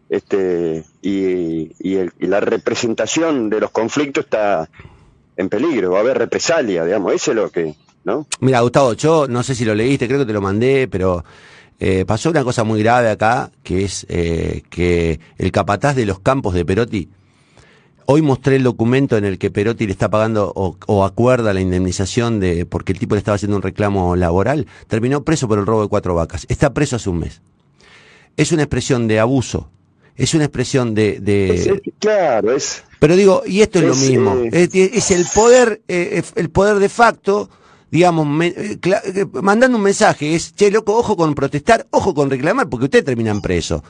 este, 0.10 0.84
y, 1.02 1.72
y, 1.80 2.12
la 2.20 2.40
representación 2.42 3.50
de 3.50 3.62
los 3.62 3.72
conflictos 3.72 4.26
está 4.26 4.70
en 5.38 5.50
peligro, 5.50 5.92
va 5.92 6.00
a 6.00 6.02
haber 6.02 6.18
represalia, 6.18 6.84
digamos, 6.84 7.14
eso 7.14 7.32
es 7.32 7.38
lo 7.38 7.50
que, 7.50 7.76
¿no? 8.04 8.28
Mira, 8.40 8.60
Gustavo, 8.62 8.94
yo 8.94 9.28
no 9.28 9.44
sé 9.44 9.56
si 9.56 9.64
lo 9.64 9.74
leíste, 9.74 10.08
creo 10.08 10.20
que 10.20 10.26
te 10.26 10.34
lo 10.34 10.42
mandé, 10.42 10.88
pero 10.90 11.24
eh, 11.80 12.06
pasó 12.06 12.30
una 12.30 12.44
cosa 12.44 12.64
muy 12.64 12.84
grave 12.84 13.10
acá, 13.10 13.52
que 13.64 13.86
es 13.86 14.06
eh, 14.10 14.64
que 14.70 15.20
el 15.38 15.52
capataz 15.52 15.96
de 15.96 16.06
los 16.06 16.20
campos 16.20 16.54
de 16.54 16.66
Perotti, 16.66 17.10
hoy 18.06 18.22
mostré 18.22 18.56
el 18.56 18.64
documento 18.64 19.18
en 19.18 19.26
el 19.26 19.38
que 19.38 19.52
Perotti 19.52 19.86
le 19.86 19.92
está 19.92 20.10
pagando 20.10 20.52
o, 20.56 21.04
acuerda 21.04 21.54
la 21.54 21.62
indemnización 21.62 22.40
de 22.40 22.66
porque 22.66 22.92
el 22.92 23.00
tipo 23.00 23.16
le 23.16 23.20
estaba 23.20 23.36
haciendo 23.36 23.58
un 23.58 23.64
reclamo 23.64 24.16
laboral, 24.16 24.68
terminó 24.88 25.24
preso 25.24 25.48
por 25.48 25.60
el 25.60 25.66
robo 25.66 25.84
de 25.84 25.88
cuatro 25.88 26.16
vacas. 26.16 26.46
Está 26.50 26.74
preso 26.74 26.96
hace 26.96 27.10
un 27.10 27.20
mes. 27.20 27.42
Es 28.38 28.52
una 28.52 28.64
expresión 28.64 29.08
de 29.08 29.20
abuso, 29.20 29.70
es 30.16 30.34
una 30.34 30.46
expresión 30.46 30.94
de... 30.96 31.82
claro, 32.00 32.54
es... 32.54 32.84
Pero 33.00 33.16
digo, 33.16 33.44
y 33.46 33.62
esto 33.62 33.80
es, 33.80 33.86
lo 33.86 33.96
mismo, 33.96 34.36
eh, 34.52 34.70
es, 34.72 35.12
el 35.12 35.26
poder, 35.34 35.82
el 35.88 36.50
poder 36.52 36.78
de 36.78 36.90
facto 36.90 37.50
digamos, 37.92 38.26
eh, 38.46 38.80
eh, 38.82 39.26
mandando 39.42 39.78
un 39.78 39.84
mensaje, 39.84 40.34
es, 40.34 40.56
che, 40.56 40.72
loco, 40.72 40.98
ojo 40.98 41.18
con 41.18 41.36
protestar, 41.36 41.86
ojo 41.92 42.16
con 42.16 42.30
reclamar, 42.30 42.70
porque 42.70 42.86
ustedes 42.86 43.06
terminan 43.06 43.42
preso. 43.42 43.84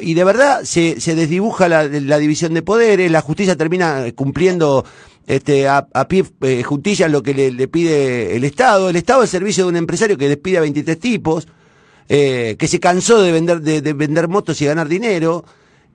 Y 0.00 0.14
de 0.14 0.24
verdad 0.24 0.62
se, 0.64 1.00
se 1.00 1.14
desdibuja 1.14 1.68
la, 1.68 1.86
división 2.18 2.54
de 2.54 2.62
poderes, 2.62 3.10
la 3.10 3.20
justicia 3.20 3.56
termina 3.56 4.06
cumpliendo 4.14 4.84
este, 5.26 5.68
a, 5.68 5.86
pie 6.08 6.24
eh, 6.40 6.64
lo 7.10 7.22
que 7.22 7.34
le, 7.34 7.68
pide 7.68 8.36
el 8.36 8.44
Estado, 8.44 8.88
el 8.88 8.96
Estado 8.96 9.20
al 9.20 9.28
servicio 9.28 9.64
de 9.64 9.70
un 9.70 9.76
empresario 9.76 10.16
que 10.16 10.28
despide 10.28 10.58
a 10.58 10.62
23 10.62 10.98
tipos, 10.98 11.46
que 12.08 12.66
se 12.66 12.80
cansó 12.80 13.20
de 13.20 13.32
vender, 13.32 13.60
de, 13.60 13.82
de 13.82 13.92
vender 13.92 14.28
motos 14.28 14.62
y 14.62 14.64
ganar 14.64 14.88
dinero, 14.88 15.44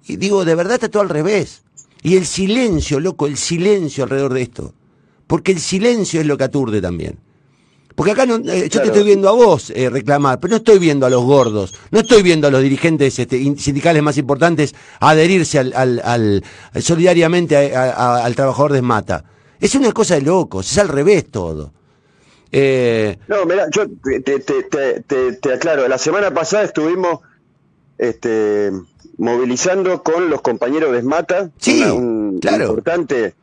y 0.05 0.17
digo, 0.17 0.45
de 0.45 0.55
verdad 0.55 0.75
está 0.75 0.89
todo 0.89 1.01
al 1.01 1.09
revés. 1.09 1.63
Y 2.03 2.17
el 2.17 2.25
silencio, 2.25 2.99
loco, 2.99 3.25
el 3.25 3.37
silencio 3.37 4.03
alrededor 4.03 4.33
de 4.33 4.41
esto 4.43 4.73
porque 5.31 5.53
el 5.53 5.61
silencio 5.61 6.19
es 6.19 6.27
lo 6.27 6.37
que 6.37 6.43
aturde 6.43 6.81
también. 6.81 7.17
Porque 8.01 8.13
acá 8.13 8.25
no, 8.25 8.37
eh, 8.51 8.67
yo 8.67 8.81
te 8.81 8.87
estoy 8.87 9.03
viendo 9.03 9.29
a 9.29 9.31
vos 9.31 9.71
eh, 9.75 9.87
reclamar, 9.87 10.39
pero 10.39 10.49
no 10.49 10.57
estoy 10.57 10.79
viendo 10.79 11.05
a 11.05 11.09
los 11.11 11.23
gordos, 11.23 11.75
no 11.91 11.99
estoy 11.99 12.23
viendo 12.23 12.47
a 12.47 12.49
los 12.49 12.63
dirigentes 12.63 13.19
este, 13.19 13.37
sindicales 13.59 14.01
más 14.01 14.17
importantes 14.17 14.73
adherirse 14.99 15.59
al, 15.59 16.01
al, 16.03 16.43
solidariamente 16.79 17.75
al 17.75 18.35
trabajador 18.35 18.73
de 18.73 18.81
Mata. 18.81 19.23
Es 19.59 19.75
una 19.75 19.91
cosa 19.91 20.15
de 20.15 20.21
locos, 20.21 20.71
es 20.71 20.79
al 20.79 20.87
revés 20.87 21.29
todo. 21.29 21.73
Eh, 22.51 23.19
no, 23.27 23.45
mira, 23.45 23.67
yo 23.69 23.83
te, 24.01 25.53
aclaro, 25.53 25.87
la 25.87 25.99
semana 25.99 26.33
pasada 26.33 26.63
estuvimos 26.63 27.19
este, 27.99 28.71
movilizando 29.19 30.01
con 30.01 30.27
los 30.27 30.41
compañeros 30.41 30.91
de 30.91 30.97
Esmata, 30.97 31.51
sí, 31.59 31.83
un 31.83 32.39
claro. 32.39 32.63
importante, 32.63 33.35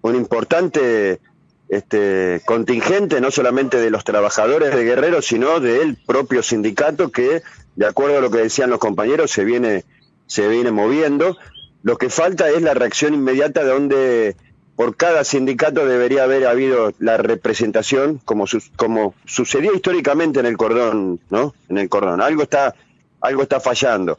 un 0.00 0.14
importante 0.16 1.20
este, 1.68 2.42
contingente, 2.44 3.20
no 3.20 3.30
solamente 3.30 3.78
de 3.78 3.90
los 3.90 4.04
trabajadores 4.04 4.74
de 4.74 4.84
Guerrero, 4.84 5.22
sino 5.22 5.60
del 5.60 5.96
propio 5.96 6.42
sindicato 6.42 7.10
que, 7.10 7.42
de 7.74 7.86
acuerdo 7.86 8.18
a 8.18 8.20
lo 8.20 8.30
que 8.30 8.38
decían 8.38 8.70
los 8.70 8.78
compañeros, 8.78 9.30
se 9.30 9.44
viene, 9.44 9.84
se 10.26 10.46
viene 10.48 10.70
moviendo. 10.70 11.36
Lo 11.82 11.98
que 11.98 12.08
falta 12.08 12.48
es 12.50 12.62
la 12.62 12.74
reacción 12.74 13.14
inmediata 13.14 13.64
donde 13.64 14.36
por 14.76 14.96
cada 14.96 15.24
sindicato 15.24 15.86
debería 15.86 16.24
haber 16.24 16.46
habido 16.46 16.92
la 16.98 17.16
representación 17.16 18.18
como, 18.24 18.44
como 18.76 19.14
sucedía 19.24 19.72
históricamente 19.74 20.40
en 20.40 20.46
el 20.46 20.56
cordón, 20.56 21.20
¿no? 21.30 21.54
En 21.68 21.78
el 21.78 21.88
cordón. 21.88 22.20
Algo 22.20 22.42
está, 22.42 22.74
algo 23.20 23.42
está 23.42 23.58
fallando. 23.58 24.18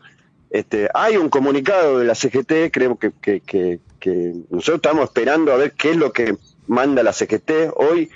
Este, 0.49 0.89
hay 0.93 1.17
un 1.17 1.29
comunicado 1.29 1.99
de 1.99 2.05
la 2.05 2.15
CGT, 2.15 2.71
creo 2.71 2.97
que, 2.97 3.11
que 3.21 4.33
nosotros 4.49 4.77
estamos 4.77 5.03
esperando 5.03 5.51
a 5.51 5.57
ver 5.57 5.73
qué 5.73 5.91
es 5.91 5.97
lo 5.97 6.11
que 6.11 6.37
manda 6.67 7.03
la 7.03 7.13
CGT 7.13 7.51
hoy, 7.75 8.09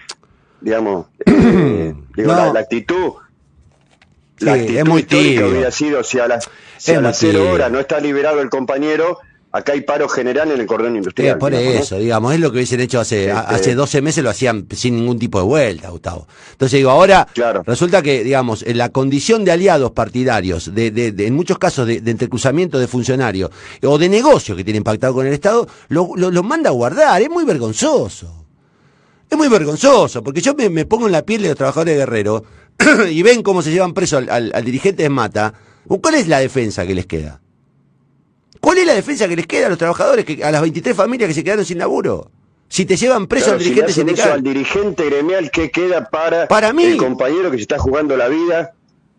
digamos, 0.59 1.07
eh, 1.25 1.93
digo, 2.15 2.33
la, 2.33 2.59
actitud. 2.59 3.13
la 4.39 4.53
actitud 4.53 4.77
es 4.77 4.85
muy 4.85 5.03
tibio. 5.03 5.49
hubiera 5.49 5.71
sido 5.71 6.03
si 6.03 6.19
a 6.19 6.27
las, 6.27 6.49
si 6.77 6.93
a 6.93 7.01
las 7.01 7.17
cero 7.17 7.49
horas 7.51 7.71
no 7.71 7.79
está 7.79 7.99
liberado 7.99 8.41
el 8.41 8.49
compañero, 8.49 9.19
acá 9.51 9.73
hay 9.73 9.81
paro 9.81 10.07
general 10.07 10.51
en 10.51 10.61
el 10.61 10.65
cordón 10.65 10.95
industrial. 10.95 11.37
por 11.37 11.53
eso, 11.53 11.97
digamos, 11.97 12.33
es 12.33 12.39
lo 12.39 12.51
que 12.51 12.57
hubiesen 12.57 12.79
hecho 12.79 12.99
hace, 12.99 13.25
este, 13.25 13.31
hace 13.31 13.75
12 13.75 14.01
meses, 14.01 14.23
lo 14.23 14.29
hacían 14.29 14.67
sin 14.71 14.95
ningún 14.95 15.19
tipo 15.19 15.39
de 15.39 15.45
vuelta, 15.45 15.89
Gustavo. 15.89 16.27
Entonces 16.53 16.77
digo, 16.77 16.91
ahora 16.91 17.27
resulta 17.65 18.01
que, 18.01 18.23
digamos, 18.23 18.63
en 18.63 18.77
la 18.77 18.89
condición 18.89 19.43
de 19.43 19.51
aliados 19.51 19.91
partidarios, 19.91 20.73
de, 20.73 20.91
de, 20.91 21.27
en 21.27 21.35
muchos 21.35 21.57
casos 21.57 21.87
de, 21.87 22.01
de, 22.01 22.11
entrecruzamiento 22.11 22.79
de 22.79 22.87
funcionarios 22.87 23.51
o 23.83 23.97
de 23.97 24.09
negocio 24.09 24.55
que 24.55 24.63
tienen 24.63 24.83
pactado 24.83 25.13
con 25.13 25.27
el 25.27 25.33
Estado, 25.33 25.67
lo, 25.89 26.15
lo 26.15 26.43
manda 26.43 26.69
a 26.69 26.73
guardar, 26.73 27.21
es 27.21 27.29
muy 27.29 27.43
vergonzoso. 27.43 28.40
Es 29.31 29.37
muy 29.37 29.47
vergonzoso, 29.47 30.21
porque 30.21 30.41
yo 30.41 30.53
me, 30.55 30.85
pongo 30.85 31.05
en 31.05 31.13
la 31.13 31.25
piel 31.25 31.41
de 31.41 31.47
los 31.47 31.57
trabajadores 31.57 31.93
de 31.93 31.99
Guerrero 31.99 32.43
y 33.09 33.23
ven 33.23 33.41
cómo 33.43 33.61
se 33.61 33.71
llevan 33.71 33.93
preso 33.93 34.17
al, 34.17 34.65
dirigente 34.65 35.03
de 35.03 35.09
Mata. 35.09 35.53
¿Cuál 35.87 36.15
es 36.15 36.27
la 36.27 36.39
defensa 36.39 36.85
que 36.85 36.93
les 36.93 37.05
queda? 37.05 37.39
¿Cuál 38.59 38.79
es 38.79 38.85
la 38.85 38.93
defensa 38.93 39.29
que 39.29 39.37
les 39.37 39.47
queda 39.47 39.67
a 39.67 39.69
los 39.69 39.77
trabajadores, 39.77 40.25
que, 40.25 40.43
a 40.43 40.51
las 40.51 40.59
23 40.59 40.93
familias 40.97 41.29
que 41.29 41.33
se 41.33 41.45
quedaron 41.45 41.63
sin 41.63 41.77
laburo? 41.77 42.29
Si 42.67 42.85
te 42.85 42.97
llevan 42.97 43.27
preso 43.27 43.53
al 43.53 43.59
dirigente 43.59 43.93
sindical. 43.93 44.31
al 44.33 44.43
dirigente 44.43 45.05
gremial, 45.05 45.49
¿qué 45.49 45.71
queda 45.71 46.09
para, 46.09 46.49
para 46.49 46.73
mí, 46.73 46.83
el 46.83 46.97
compañero 46.97 47.51
que 47.51 47.57
se 47.57 47.63
está 47.63 47.79
jugando 47.79 48.17
la 48.17 48.27
vida 48.27 48.73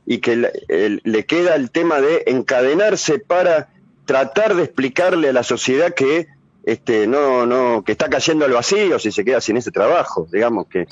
y 0.05 0.19
que 0.19 0.37
le 0.37 1.25
queda 1.25 1.55
el 1.55 1.71
tema 1.71 2.03
de 2.03 2.25
encadenarse 2.27 3.19
para 3.19 3.71
tratar 4.05 4.57
de 4.57 4.65
explicarle 4.65 5.31
a 5.31 5.33
la 5.33 5.43
sociedad 5.43 5.95
que 5.95 6.29
este, 6.65 7.07
no, 7.07 7.47
no, 7.47 7.83
que 7.85 7.93
está 7.93 8.09
cayendo 8.09 8.45
al 8.45 8.53
vacío 8.53 8.99
si 8.99 9.11
se 9.11 9.25
queda 9.25 9.41
sin 9.41 9.57
ese 9.57 9.71
trabajo, 9.71 10.29
digamos 10.31 10.67
que, 10.69 10.87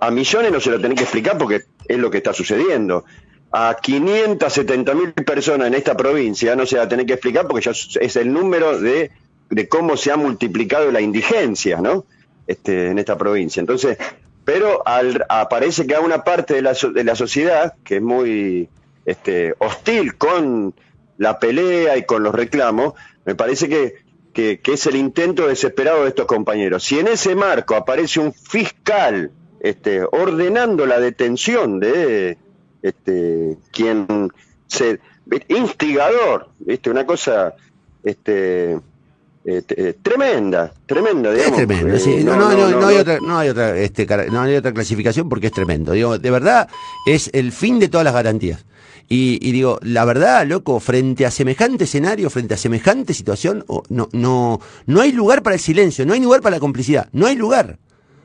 a 0.00 0.10
millones 0.10 0.50
no 0.50 0.60
se 0.60 0.70
lo 0.70 0.80
tenés 0.80 0.96
que 0.96 1.04
explicar 1.04 1.36
porque 1.36 1.62
es 1.86 1.98
lo 1.98 2.10
que 2.10 2.18
está 2.18 2.32
sucediendo. 2.32 3.04
A 3.50 3.76
570 3.82 4.94
mil 4.94 5.12
personas 5.12 5.66
en 5.66 5.74
esta 5.74 5.94
provincia 5.94 6.56
no 6.56 6.64
se 6.64 6.78
va 6.78 6.84
a 6.84 6.88
tener 6.88 7.04
que 7.04 7.12
explicar 7.12 7.46
porque 7.46 7.70
ya 7.70 7.72
es 8.00 8.16
el 8.16 8.32
número 8.32 8.80
de, 8.80 9.10
de 9.50 9.68
cómo 9.68 9.98
se 9.98 10.10
ha 10.10 10.16
multiplicado 10.16 10.90
la 10.90 11.02
indigencia, 11.02 11.82
¿no? 11.82 12.06
Este, 12.46 12.88
en 12.88 12.98
esta 12.98 13.18
provincia. 13.18 13.60
Entonces, 13.60 13.98
pero 14.44 14.86
al, 14.86 15.24
aparece 15.28 15.86
que 15.86 15.94
hay 15.94 16.02
una 16.02 16.24
parte 16.24 16.54
de 16.54 16.62
la, 16.62 16.72
de 16.72 17.04
la 17.04 17.14
sociedad 17.14 17.74
que 17.84 17.96
es 17.96 18.02
muy 18.02 18.68
este, 19.04 19.54
hostil 19.58 20.16
con 20.16 20.74
la 21.18 21.38
pelea 21.38 21.96
y 21.96 22.04
con 22.04 22.22
los 22.22 22.34
reclamos, 22.34 22.94
me 23.24 23.34
parece 23.34 23.68
que 23.68 24.01
que, 24.32 24.60
es 24.64 24.86
el 24.86 24.96
intento 24.96 25.46
desesperado 25.46 26.02
de 26.02 26.08
estos 26.08 26.26
compañeros. 26.26 26.84
Si 26.84 26.98
en 26.98 27.08
ese 27.08 27.34
marco 27.34 27.74
aparece 27.74 28.20
un 28.20 28.32
fiscal 28.32 29.30
este, 29.60 30.02
ordenando 30.02 30.86
la 30.86 30.98
detención 30.98 31.78
de 31.78 32.38
este, 32.82 33.56
quien 33.70 34.30
se 34.66 35.00
instigador, 35.48 36.48
¿viste? 36.58 36.90
una 36.90 37.06
cosa 37.06 37.54
este, 38.02 38.78
este 39.44 39.94
tremenda, 39.94 40.72
tremenda, 40.86 41.32
digamos. 41.32 41.60
Es 41.60 41.66
tremendo, 41.66 41.98
sí. 41.98 42.24
no, 42.24 42.36
no, 42.36 42.70
no, 42.70 42.86
hay 42.86 42.96
otra, 42.96 43.18
no 43.20 43.38
hay 43.38 43.48
otra, 43.48 43.76
este, 43.76 44.06
no 44.30 44.40
hay 44.40 44.56
otra 44.56 44.72
clasificación 44.72 45.28
porque 45.28 45.46
es 45.46 45.52
tremendo. 45.52 45.92
Digo, 45.92 46.18
de 46.18 46.30
verdad 46.30 46.68
es 47.06 47.30
el 47.32 47.52
fin 47.52 47.78
de 47.78 47.88
todas 47.88 48.04
las 48.04 48.14
garantías. 48.14 48.64
Y, 49.08 49.52
digo, 49.52 49.78
la 49.82 50.04
verdad, 50.04 50.46
loco, 50.46 50.80
frente 50.80 51.26
a 51.26 51.30
semejante 51.30 51.84
escenario, 51.84 52.30
frente 52.30 52.54
a 52.54 52.56
semejante 52.56 53.12
situación, 53.12 53.64
no, 53.88 54.08
no, 54.12 54.60
no 54.86 55.00
hay 55.00 55.12
lugar 55.12 55.42
para 55.42 55.54
el 55.54 55.60
silencio, 55.60 56.06
no 56.06 56.14
hay 56.14 56.20
lugar 56.20 56.40
para 56.40 56.56
la 56.56 56.60
complicidad, 56.60 57.08
no 57.12 57.26
hay 57.26 57.36
lugar. 57.36 57.78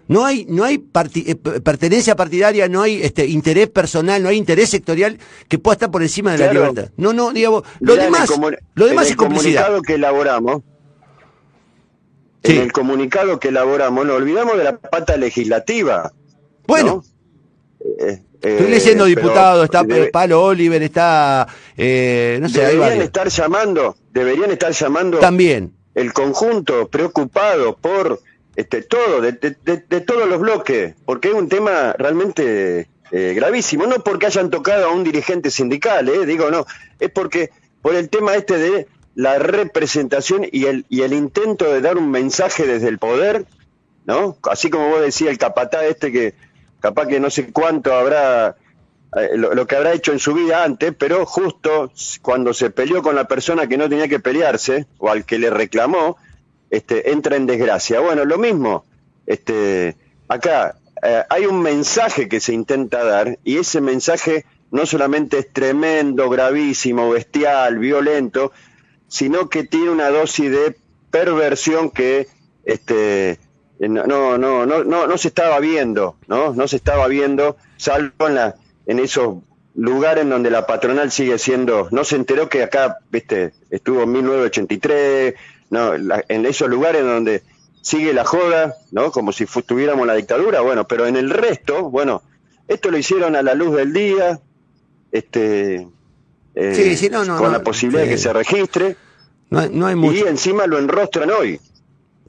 No 0.07 0.25
hay, 0.25 0.46
no 0.48 0.63
hay 0.63 0.81
eh, 1.15 1.36
pertenencia 1.36 2.15
partidaria, 2.15 2.69
no 2.69 2.81
hay 2.81 3.01
este 3.03 3.25
interés 3.25 3.67
personal, 3.69 4.24
no 4.24 4.29
hay 4.29 4.38
interés 4.38 4.69
sectorial 4.69 5.19
que 5.50 5.60
pueda 5.60 5.74
estar 5.74 5.91
por 5.91 6.01
encima 6.01 6.31
de 6.31 6.38
la 6.38 6.53
libertad. 6.53 6.91
No, 6.96 7.12
no, 7.12 7.34
digamos, 7.34 7.63
lo 7.81 7.98
demás, 7.98 8.29
lo 8.74 8.86
demás 8.86 9.10
es 9.10 9.17
complicidad. 9.17 9.63
comunicado 9.63 9.81
que 9.81 9.96
elaboramos, 9.96 10.63
en 12.43 12.62
el 12.62 12.72
comunicado 12.72 13.39
que 13.39 13.50
elaboramos, 13.50 14.05
no 14.05 14.13
olvidamos 14.13 14.57
de 14.57 14.63
la 14.63 14.77
pata 14.77 15.17
legislativa. 15.17 16.13
Bueno. 16.65 17.03
Eh, 17.79 18.22
Estoy 18.41 18.67
leyendo 18.69 19.05
eh, 19.05 19.10
diputado, 19.10 19.63
está 19.63 19.84
Palo 20.12 20.43
Oliver, 20.43 20.81
está, 20.84 21.48
eh, 21.75 22.38
no 22.41 22.50
sé, 22.50 22.62
deberían 22.62 23.01
estar 23.01 23.27
llamando, 23.29 23.98
deberían 24.12 24.51
estar 24.51 24.72
llamando 24.72 25.19
también. 25.19 25.74
el 25.96 26.13
conjunto 26.13 26.88
preocupado 26.88 27.75
por 27.77 28.22
este 28.55 28.81
todo, 28.81 29.22
de, 29.22 29.31
todos 30.01 30.27
los 30.27 30.39
bloques, 30.39 30.96
porque 31.05 31.29
es 31.29 31.34
un 31.34 31.50
tema 31.50 31.93
realmente 31.98 32.89
eh, 33.12 33.34
gravísimo, 33.36 33.86
no 33.86 34.03
porque 34.03 34.25
hayan 34.27 34.50
tocado 34.50 34.88
a 34.88 34.91
un 34.91 35.03
dirigente 35.03 35.51
sindical, 35.51 36.10
eh, 36.10 36.25
digo 36.25 36.50
no, 36.50 36.65
es 37.00 37.10
porque 37.12 37.51
por 37.81 37.96
el 37.96 38.10
tema 38.10 38.36
este 38.36 38.57
de 38.57 38.88
la 39.15 39.39
representación 39.39 40.46
y 40.51 40.65
el, 40.65 40.86
y 40.89 41.01
el 41.01 41.13
intento 41.13 41.72
de 41.72 41.81
dar 41.81 41.98
un 41.98 42.12
mensaje 42.12 42.65
desde 42.65 42.88
el 42.88 43.00
poder, 43.00 43.46
¿no? 44.05 44.38
Así 44.43 44.69
como 44.69 44.89
vos 44.89 45.01
decías, 45.01 45.31
el 45.31 45.38
capatá 45.38 45.86
este 45.86 46.12
que 46.12 46.34
capaz 46.79 47.07
que 47.07 47.19
no 47.19 47.29
sé 47.29 47.51
cuánto 47.51 47.93
habrá, 47.93 48.55
eh, 49.15 49.38
lo, 49.38 49.65
que 49.67 49.75
habrá 49.75 49.93
hecho 49.93 50.12
en 50.12 50.19
su 50.19 50.34
vida 50.34 50.63
antes, 50.63 50.93
pero 50.98 51.25
justo 51.25 51.91
cuando 52.22 52.53
se 52.53 52.69
peleó 52.69 53.01
con 53.01 53.15
la 53.15 53.27
persona 53.27 53.67
que 53.67 53.77
no 53.77 53.89
tenía 53.89 54.07
que 54.07 54.19
pelearse, 54.19 54.86
o 54.98 55.10
al 55.10 55.25
que 55.25 55.39
le 55.39 55.50
reclamó, 55.50 56.17
este, 56.69 57.12
entra 57.12 57.36
en 57.36 57.46
desgracia. 57.46 58.00
Bueno, 58.00 58.25
lo 58.25 58.38
mismo, 58.38 58.86
este, 59.25 59.96
acá 60.27 60.77
eh, 61.03 61.24
hay 61.29 61.46
un 61.46 61.62
mensaje 61.62 62.27
que 62.27 62.39
se 62.39 62.53
intenta 62.53 63.03
dar 63.03 63.39
y 63.43 63.57
ese 63.57 63.81
mensaje 63.81 64.46
no 64.72 64.86
solamente 64.86 65.39
es 65.39 65.53
tremendo, 65.53 66.29
gravísimo, 66.29 67.10
bestial, 67.12 67.77
violento, 67.77 68.51
sino 69.07 69.50
que 69.50 69.63
tiene 69.63 69.89
una 69.89 70.10
dosis 70.10 70.51
de 70.51 70.75
perversión 71.10 71.89
que 71.89 72.27
este, 72.65 73.39
no, 73.79 74.05
no, 74.05 74.38
no, 74.38 74.65
no, 74.65 75.07
no, 75.07 75.17
se 75.17 75.27
estaba 75.27 75.60
viendo, 75.60 76.15
¿no? 76.27 76.53
No 76.53 76.67
se 76.67 76.77
estaba 76.77 77.07
viendo, 77.07 77.57
salvo 77.77 78.27
en, 78.27 78.36
la, 78.36 78.55
en 78.86 79.00
esos 79.00 79.38
lugares 79.75 80.24
en 80.24 80.31
donde 80.31 80.50
la 80.50 80.65
patronal 80.65 81.12
sigue 81.12 81.38
siendo, 81.38 81.88
no 81.91 82.03
se 82.03 82.15
enteró 82.15 82.50
que 82.50 82.63
acá, 82.63 82.98
viste, 83.12 83.53
estuvo 83.69 84.03
en 84.03 84.12
1983, 84.12 85.36
no, 85.69 85.93
en 85.93 86.46
esos 86.46 86.69
lugares 86.69 87.03
donde 87.03 87.43
sigue 87.81 88.13
la 88.13 88.25
joda, 88.25 88.75
¿no? 88.91 89.12
Como 89.12 89.31
si 89.31 89.46
tuviéramos 89.46 90.07
la 90.07 90.15
dictadura, 90.15 90.62
bueno, 90.62 90.88
pero 90.88 91.05
en 91.05 91.15
el 91.15 91.29
resto, 91.29 91.89
bueno, 91.89 92.24
esto 92.67 92.89
lo 92.89 92.98
hicieron 92.98 93.36
a 93.36 93.43
la 93.43 93.53
luz 93.53 93.75
del 93.75 93.93
día, 93.93 94.39
este, 95.12 95.88
eh, 96.55 97.10
con 97.38 97.51
la 97.51 97.62
posibilidad 97.62 98.03
de 98.03 98.10
que 98.10 98.17
se 98.17 98.34
registre, 98.34 98.96
no 99.50 99.86
hay, 99.86 99.96
mucho. 99.96 100.25
y 100.25 100.27
encima 100.27 100.67
lo 100.67 100.79
enrostran 100.79 101.29
hoy. 101.31 101.60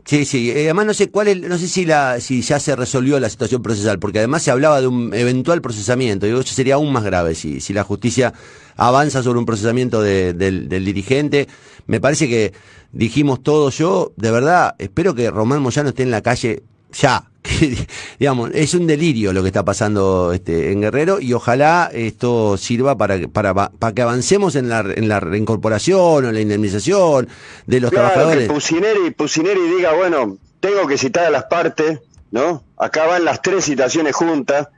Sí, 0.09 0.25
sí. 0.25 0.51
Eh, 0.51 0.65
además 0.65 0.87
no 0.87 0.95
sé 0.95 1.11
cuál 1.11 1.29
es, 1.29 1.39
no 1.43 1.59
sé 1.59 1.69
si 1.69 1.85
la, 1.85 2.19
si 2.19 2.41
ya 2.41 2.59
se 2.59 2.75
resolvió 2.75 3.21
la 3.21 3.29
situación 3.29 3.61
procesal, 3.61 3.99
porque 3.99 4.21
además 4.21 4.43
se 4.43 4.51
hablaba 4.51 4.81
de 4.81 4.87
un 4.87 5.13
eventual 5.13 5.61
procesamiento. 5.61 6.25
Digo, 6.25 6.41
eso 6.41 6.55
sería 6.55 6.77
aún 6.77 6.91
más 6.95 7.05
grave 7.05 7.35
si, 7.35 7.61
si 7.61 7.75
la 7.75 7.85
justicia 7.85 8.33
avanza 8.77 9.23
sobre 9.23 9.39
un 9.39 9.45
procesamiento 9.45 10.01
del, 10.01 10.39
del 10.39 10.85
dirigente. 10.87 11.47
Me 11.87 12.01
parece 12.01 12.27
que 12.27 12.55
dijimos 12.91 13.43
todo 13.43 13.69
yo, 13.69 14.15
de 14.17 14.31
verdad, 14.31 14.77
espero 14.79 15.15
que 15.15 15.31
Román 15.31 15.61
Moyano 15.61 15.91
esté 15.91 16.05
en 16.05 16.11
la 16.11 16.23
calle 16.23 16.63
ya. 16.91 17.31
digamos, 18.19 18.51
es 18.55 18.75
un 18.75 18.87
delirio 18.87 19.33
lo 19.33 19.43
que 19.43 19.49
está 19.49 19.65
pasando 19.65 20.33
este, 20.33 20.73
en 20.73 20.81
Guerrero 20.81 21.21
y 21.21 21.33
ojalá 21.33 21.91
esto 21.93 22.57
sirva 22.57 22.97
para, 22.97 23.29
para, 23.29 23.55
para 23.55 23.95
que 23.95 24.03
avancemos 24.03 24.57
en 24.57 24.69
la, 24.69 24.81
en 24.81 25.09
la 25.09 25.21
reincorporación 25.21 26.25
o 26.25 26.29
en 26.29 26.35
la 26.35 26.41
indemnización 26.41 27.29
de 27.67 27.81
los 27.81 27.91
trabajadores. 27.91 28.49
Que 28.49 28.55
Pusineri, 28.55 29.11
Pusineri 29.11 29.61
diga, 29.77 29.95
bueno, 29.95 30.39
tengo 30.61 30.87
que 30.87 30.99
citar 30.99 31.27
a 31.27 31.31
las 31.31 31.45
partes, 31.45 32.01
¿no? 32.31 32.63
Acá 32.77 33.07
van 33.07 33.25
las 33.25 33.43
tres 33.43 33.65
citaciones 33.65 34.15
juntas, 34.15 34.69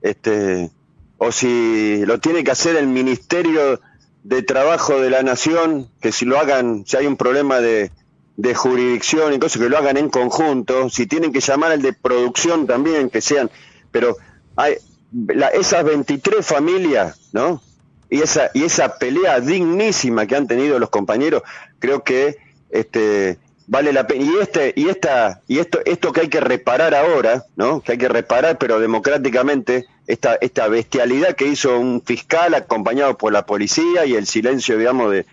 este, 0.00 0.70
o 1.18 1.32
si 1.32 2.04
lo 2.06 2.18
tiene 2.18 2.44
que 2.44 2.50
hacer 2.50 2.76
el 2.76 2.86
Ministerio 2.86 3.80
de 4.24 4.42
Trabajo 4.42 5.00
de 5.00 5.10
la 5.10 5.22
Nación, 5.22 5.88
que 6.00 6.12
si 6.12 6.24
lo 6.24 6.38
hagan, 6.38 6.84
si 6.86 6.96
hay 6.96 7.06
un 7.06 7.16
problema 7.16 7.60
de, 7.60 7.90
de 8.36 8.54
jurisdicción 8.54 9.32
y 9.34 9.38
cosas, 9.38 9.60
que 9.60 9.68
lo 9.68 9.78
hagan 9.78 9.96
en 9.96 10.08
conjunto, 10.08 10.88
si 10.88 11.06
tienen 11.06 11.32
que 11.32 11.40
llamar 11.40 11.72
al 11.72 11.82
de 11.82 11.92
producción 11.92 12.66
también, 12.66 13.10
que 13.10 13.20
sean, 13.20 13.50
pero 13.90 14.16
hay 14.56 14.76
esas 15.52 15.84
23 15.84 16.44
familias, 16.44 17.18
¿no? 17.32 17.62
Y 18.08 18.20
esa, 18.20 18.50
y 18.54 18.64
esa 18.64 18.98
pelea 18.98 19.40
dignísima 19.40 20.26
que 20.26 20.36
han 20.36 20.46
tenido 20.46 20.78
los 20.78 20.90
compañeros, 20.90 21.42
creo 21.78 22.02
que 22.02 22.36
este 22.70 23.38
vale 23.66 23.92
la 23.92 24.06
pena. 24.06 24.24
Y 24.24 24.38
este, 24.40 24.72
y 24.76 24.88
esta, 24.88 25.40
y 25.48 25.58
esto, 25.58 25.80
esto 25.84 26.12
que 26.12 26.22
hay 26.22 26.28
que 26.28 26.40
reparar 26.40 26.94
ahora, 26.94 27.44
¿no? 27.56 27.80
Que 27.80 27.92
hay 27.92 27.98
que 27.98 28.08
reparar, 28.08 28.58
pero 28.58 28.80
democráticamente, 28.80 29.86
esta, 30.06 30.34
esta 30.40 30.68
bestialidad 30.68 31.36
que 31.36 31.46
hizo 31.46 31.78
un 31.78 32.02
fiscal 32.02 32.54
acompañado 32.54 33.16
por 33.16 33.32
la 33.32 33.46
policía 33.46 34.04
y 34.04 34.14
el 34.14 34.26
silencio, 34.26 34.76
digamos, 34.76 35.10
de, 35.12 35.26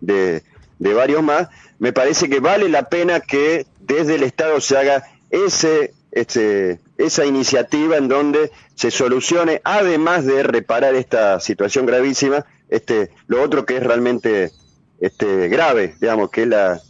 de, 0.00 0.42
de 0.78 0.94
varios 0.94 1.22
más, 1.22 1.48
me 1.78 1.92
parece 1.92 2.28
que 2.28 2.40
vale 2.40 2.68
la 2.68 2.88
pena 2.88 3.20
que 3.20 3.66
desde 3.80 4.16
el 4.16 4.22
Estado 4.22 4.60
se 4.60 4.76
haga 4.76 5.04
ese, 5.30 5.94
este, 6.12 6.80
esa 6.98 7.24
iniciativa 7.24 7.96
en 7.96 8.08
donde 8.08 8.50
se 8.74 8.90
solucione, 8.90 9.60
además 9.64 10.24
de 10.24 10.42
reparar 10.42 10.94
esta 10.94 11.40
situación 11.40 11.86
gravísima, 11.86 12.44
este, 12.68 13.10
lo 13.26 13.42
otro 13.42 13.64
que 13.64 13.76
es 13.76 13.82
realmente 13.82 14.52
este, 15.00 15.48
grave, 15.48 15.94
digamos, 16.00 16.30
que 16.30 16.42
es 16.42 16.48
la, 16.48 16.80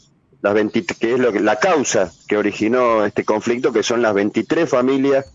las 0.43 0.73
que 0.99 1.15
es 1.15 1.19
lo 1.19 1.33
que, 1.33 1.41
la 1.41 1.57
causa 1.57 2.13
que 2.29 2.37
originó 2.37 3.05
este 3.05 3.25
conflicto, 3.25 3.73
que 3.73 3.83
son 3.83 4.03
las 4.03 4.15
23 4.15 4.69
familias 4.69 5.33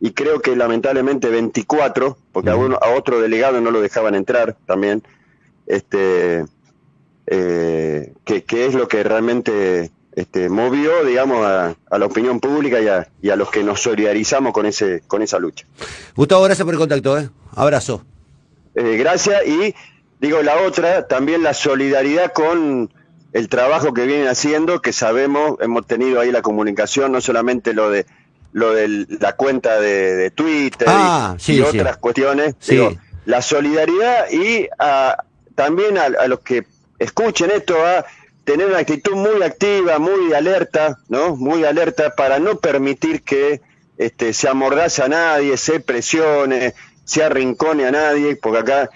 y 0.00 0.12
creo 0.12 0.40
que 0.40 0.54
lamentablemente 0.54 1.28
24, 1.28 2.18
porque 2.32 2.50
a, 2.50 2.56
uno, 2.56 2.78
a 2.80 2.90
otro 2.90 3.20
delegado 3.20 3.60
no 3.60 3.70
lo 3.70 3.80
dejaban 3.80 4.14
entrar 4.14 4.56
también, 4.66 5.02
este, 5.66 6.44
eh, 7.26 8.12
que, 8.24 8.66
es 8.66 8.74
lo 8.74 8.88
que 8.88 9.02
realmente 9.02 9.90
este, 10.12 10.48
movió, 10.48 11.04
digamos, 11.04 11.44
a, 11.46 11.74
la 11.90 12.06
opinión 12.06 12.40
pública 12.40 12.80
y 12.80 12.88
a, 12.88 13.08
y 13.22 13.30
a, 13.30 13.36
los 13.36 13.50
que 13.50 13.62
nos 13.64 13.80
solidarizamos 13.80 14.52
con 14.52 14.66
ese 14.66 15.02
con 15.06 15.22
esa 15.22 15.38
lucha. 15.38 15.66
Gustavo, 16.14 16.42
gracias 16.42 16.64
por 16.64 16.74
el 16.74 16.80
contacto, 16.80 17.18
¿eh? 17.18 17.30
Abrazo. 17.54 18.04
Eh, 18.74 18.96
gracias 18.96 19.46
y 19.46 19.74
digo 20.20 20.42
la 20.42 20.62
otra, 20.62 21.06
también 21.06 21.42
la 21.42 21.54
solidaridad 21.54 22.32
con 22.32 22.92
el 23.32 23.48
trabajo 23.48 23.92
que 23.94 24.06
vienen 24.06 24.28
haciendo, 24.28 24.80
que 24.80 24.92
sabemos, 24.92 25.56
hemos 25.60 25.86
tenido 25.86 26.20
ahí 26.20 26.30
la 26.30 26.42
comunicación, 26.42 27.12
no 27.12 27.20
solamente 27.20 27.72
lo 27.74 27.90
de 27.90 28.06
lo 28.52 28.72
de 28.72 29.06
la 29.08 29.32
cuenta 29.32 29.80
de, 29.80 30.30
Twitter 30.30 30.86
y, 30.86 30.90
ah, 30.92 31.36
otras 31.66 31.96
cuestiones, 31.96 32.54
la 33.24 33.42
solidaridad 33.42 34.30
y 34.30 34.68
también 35.54 35.98
a, 35.98 36.08
los 36.28 36.40
que 36.40 36.64
escuchen 37.04 37.50
esto, 37.50 37.84
a 37.84 38.04
tener 38.44 38.66
una 38.66 38.78
actitud 38.78 39.14
muy 39.14 39.42
activa, 39.42 39.98
muy 39.98 40.32
alerta, 40.32 40.98
¿no? 41.08 41.36
Muy 41.36 41.64
alerta 41.64 42.14
para 42.14 42.38
no 42.38 42.58
permitir 42.58 43.22
que 43.22 43.60
este, 43.96 44.32
se 44.32 44.48
amordace 44.48 45.02
a 45.02 45.08
nadie, 45.08 45.56
se 45.56 45.80
presione, 45.80 46.74
se 47.04 47.22
arrincone 47.22 47.86
a 47.86 47.90
nadie, 47.90 48.36
porque 48.36 48.58
acá, 48.58 48.90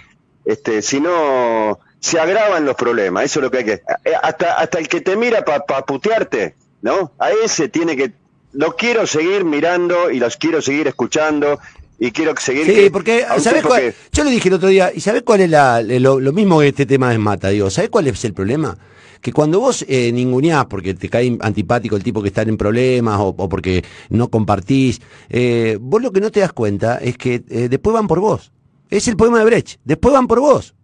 este, 0.45 0.83
si 0.83 1.01
no, 1.01 1.79
se 2.01 2.21
agravan 2.21 2.65
los 2.65 2.77
problemas, 2.77 3.25
eso 3.25 3.41
es 3.41 3.45
lo 3.45 3.51
que 3.51 3.59
hay 3.59 3.65
que... 3.65 3.73
Eh, 4.05 4.13
hasta, 4.23 4.55
hasta 4.55 4.79
el 4.79 4.89
que 4.89 5.01
te 5.01 5.17
mira 5.17 5.45
para 5.45 5.85
putearte, 5.85 6.55
¿no? 6.83 7.13
A 7.19 7.31
ese 7.31 7.69
tiene 7.69 7.97
que... 7.97 8.13
Lo 8.53 8.77
quiero 8.77 9.07
seguir 9.07 9.45
mirando 9.45 10.11
y 10.11 10.19
los 10.19 10.37
quiero 10.37 10.63
seguir 10.63 10.89
escuchando 10.89 11.61
y 11.99 12.13
quiero 12.13 12.35
seguir. 12.39 12.65
Sí, 12.67 12.91
porque, 12.91 13.25
¿sabes 13.39 13.65
cuál? 13.65 13.95
Yo 14.13 14.25
le 14.25 14.31
dije 14.31 14.49
el 14.49 14.55
otro 14.55 14.69
día, 14.69 14.93
¿y 14.95 15.01
sabes 15.01 15.23
cuál 15.23 15.41
es 15.41 15.51
la, 15.51 15.83
lo, 15.83 16.33
mismo 16.33 16.61
que 16.61 16.69
este 16.69 16.87
tema 16.87 17.11
de 17.11 17.19
mata? 17.19 17.49
Digo, 17.49 17.71
¿sabes 17.71 17.91
cuál 17.91 18.07
es 18.07 18.25
el 18.25 18.35
problema? 18.35 18.77
Que 19.21 19.33
cuando 19.33 19.59
vos 19.59 19.85
eh, 19.89 20.13
ninguneás 20.13 20.67
porque 20.67 20.95
te 20.95 21.09
cae 21.09 21.37
antipático 21.41 21.97
el 21.97 22.05
tipo 22.05 22.23
que 22.23 22.29
está 22.29 22.43
en 22.43 22.57
problemas 22.57 23.19
o, 23.21 23.35
porque 23.35 23.85
no 24.11 24.29
compartís, 24.29 25.01
eh, 25.29 25.77
vos 25.81 26.01
lo 26.01 26.13
que 26.13 26.21
no 26.21 26.31
te 26.31 26.41
das 26.41 26.53
cuenta 26.53 26.99
es 26.99 27.19
que 27.19 27.43
eh, 27.49 27.69
después 27.69 27.95
van 27.95 28.07
por 28.07 28.21
vos. 28.21 28.53
Es 28.91 29.09
el 29.09 29.17
poema 29.17 29.41
de 29.41 29.45
Brecht, 29.45 29.81
después 29.85 30.15
van 30.15 30.29
por 30.29 30.41
vos. 30.41 30.75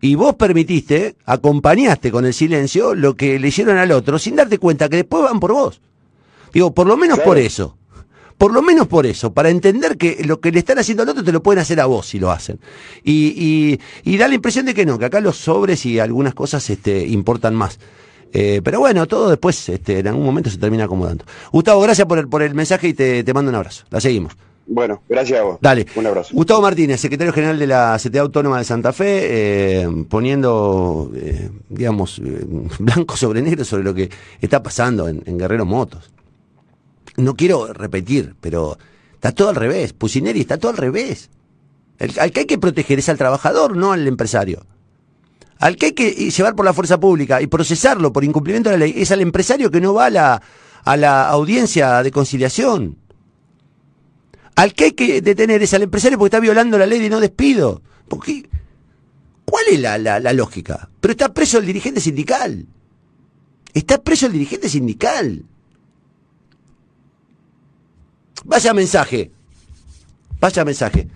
Y 0.00 0.16
vos 0.16 0.34
permitiste, 0.34 1.16
acompañaste 1.24 2.10
con 2.10 2.24
el 2.24 2.34
silencio 2.34 2.94
lo 2.94 3.14
que 3.14 3.38
le 3.38 3.48
hicieron 3.48 3.78
al 3.78 3.90
otro 3.92 4.18
sin 4.18 4.36
darte 4.36 4.58
cuenta 4.58 4.88
que 4.88 4.96
después 4.96 5.22
van 5.22 5.40
por 5.40 5.52
vos. 5.52 5.80
Digo, 6.52 6.72
por 6.72 6.86
lo 6.86 6.96
menos 6.96 7.20
por 7.20 7.38
eso. 7.38 7.76
Por 8.38 8.54
lo 8.54 8.62
menos 8.62 8.86
por 8.86 9.04
eso, 9.04 9.32
para 9.32 9.50
entender 9.50 9.98
que 9.98 10.22
lo 10.24 10.40
que 10.40 10.52
le 10.52 10.60
están 10.60 10.78
haciendo 10.78 11.02
al 11.02 11.08
otro 11.08 11.24
te 11.24 11.32
lo 11.32 11.42
pueden 11.42 11.60
hacer 11.60 11.80
a 11.80 11.86
vos 11.86 12.06
si 12.06 12.20
lo 12.20 12.30
hacen. 12.30 12.60
Y, 13.02 13.80
y, 14.04 14.16
da 14.16 14.28
la 14.28 14.36
impresión 14.36 14.64
de 14.64 14.74
que 14.74 14.86
no, 14.86 14.96
que 14.96 15.06
acá 15.06 15.20
los 15.20 15.36
sobres 15.36 15.84
y 15.84 15.98
algunas 15.98 16.34
cosas 16.34 16.70
este, 16.70 17.04
importan 17.08 17.56
más. 17.56 17.80
Eh, 18.32 18.60
pero 18.62 18.78
bueno, 18.78 19.06
todo 19.08 19.28
después 19.30 19.68
este, 19.68 19.98
en 19.98 20.06
algún 20.06 20.24
momento 20.24 20.50
se 20.50 20.58
termina 20.58 20.84
acomodando. 20.84 21.24
Gustavo, 21.50 21.80
gracias 21.80 22.06
por 22.06 22.18
el, 22.18 22.28
por 22.28 22.42
el 22.42 22.54
mensaje 22.54 22.88
y 22.88 22.94
te, 22.94 23.24
te 23.24 23.34
mando 23.34 23.48
un 23.48 23.56
abrazo. 23.56 23.84
La 23.90 24.00
seguimos. 24.00 24.34
Bueno, 24.68 25.02
gracias 25.08 25.40
a 25.40 25.42
vos. 25.42 25.58
Dale. 25.60 25.86
Un 25.96 26.06
abrazo. 26.06 26.32
Gustavo 26.32 26.60
Martínez, 26.60 27.00
secretario 27.00 27.32
general 27.32 27.58
de 27.58 27.66
la 27.66 27.98
CTA 28.00 28.20
Autónoma 28.20 28.58
de 28.58 28.64
Santa 28.64 28.92
Fe, 28.92 29.82
eh, 29.82 29.88
poniendo, 30.08 31.10
eh, 31.16 31.50
digamos, 31.70 32.20
blanco 32.78 33.16
sobre 33.16 33.42
negro 33.42 33.64
sobre 33.64 33.82
lo 33.82 33.94
que 33.94 34.10
está 34.40 34.62
pasando 34.62 35.08
en, 35.08 35.24
en 35.26 35.38
Guerrero 35.38 35.64
Motos 35.64 36.12
no 37.18 37.34
quiero 37.34 37.72
repetir, 37.72 38.34
pero 38.40 38.78
está 39.14 39.32
todo 39.32 39.50
al 39.50 39.56
revés. 39.56 39.92
Pusineri 39.92 40.40
está 40.40 40.58
todo 40.58 40.70
al 40.70 40.76
revés. 40.78 41.30
Al 41.98 42.30
que 42.30 42.40
hay 42.40 42.46
que 42.46 42.58
proteger 42.58 43.00
es 43.00 43.08
al 43.08 43.18
trabajador, 43.18 43.76
no 43.76 43.92
al 43.92 44.06
empresario. 44.06 44.64
Al 45.58 45.76
que 45.76 45.86
hay 45.86 45.92
que 45.92 46.30
llevar 46.30 46.54
por 46.54 46.64
la 46.64 46.72
fuerza 46.72 47.00
pública 47.00 47.42
y 47.42 47.48
procesarlo 47.48 48.12
por 48.12 48.24
incumplimiento 48.24 48.70
de 48.70 48.78
la 48.78 48.84
ley 48.86 48.94
es 48.96 49.10
al 49.10 49.20
empresario 49.20 49.70
que 49.70 49.80
no 49.80 49.92
va 49.92 50.06
a 50.06 50.10
la, 50.10 50.42
a 50.84 50.96
la 50.96 51.28
audiencia 51.28 52.02
de 52.04 52.12
conciliación. 52.12 52.96
Al 54.54 54.74
que 54.74 54.84
hay 54.84 54.92
que 54.92 55.20
detener 55.20 55.62
es 55.62 55.74
al 55.74 55.82
empresario 55.82 56.18
porque 56.18 56.28
está 56.28 56.40
violando 56.40 56.78
la 56.78 56.86
ley 56.86 57.00
de 57.00 57.10
no 57.10 57.18
despido. 57.18 57.82
¿Cuál 58.08 59.64
es 59.70 59.80
la, 59.80 59.98
la, 59.98 60.20
la 60.20 60.32
lógica? 60.32 60.88
Pero 61.00 61.12
está 61.12 61.34
preso 61.34 61.58
el 61.58 61.66
dirigente 61.66 62.00
sindical. 62.00 62.66
Está 63.74 63.98
preso 63.98 64.26
el 64.26 64.32
dirigente 64.32 64.68
sindical. 64.68 65.44
Vaya 68.48 68.72
mensaje. 68.72 69.30
Vaya 70.40 70.64
mensaje. 70.64 71.08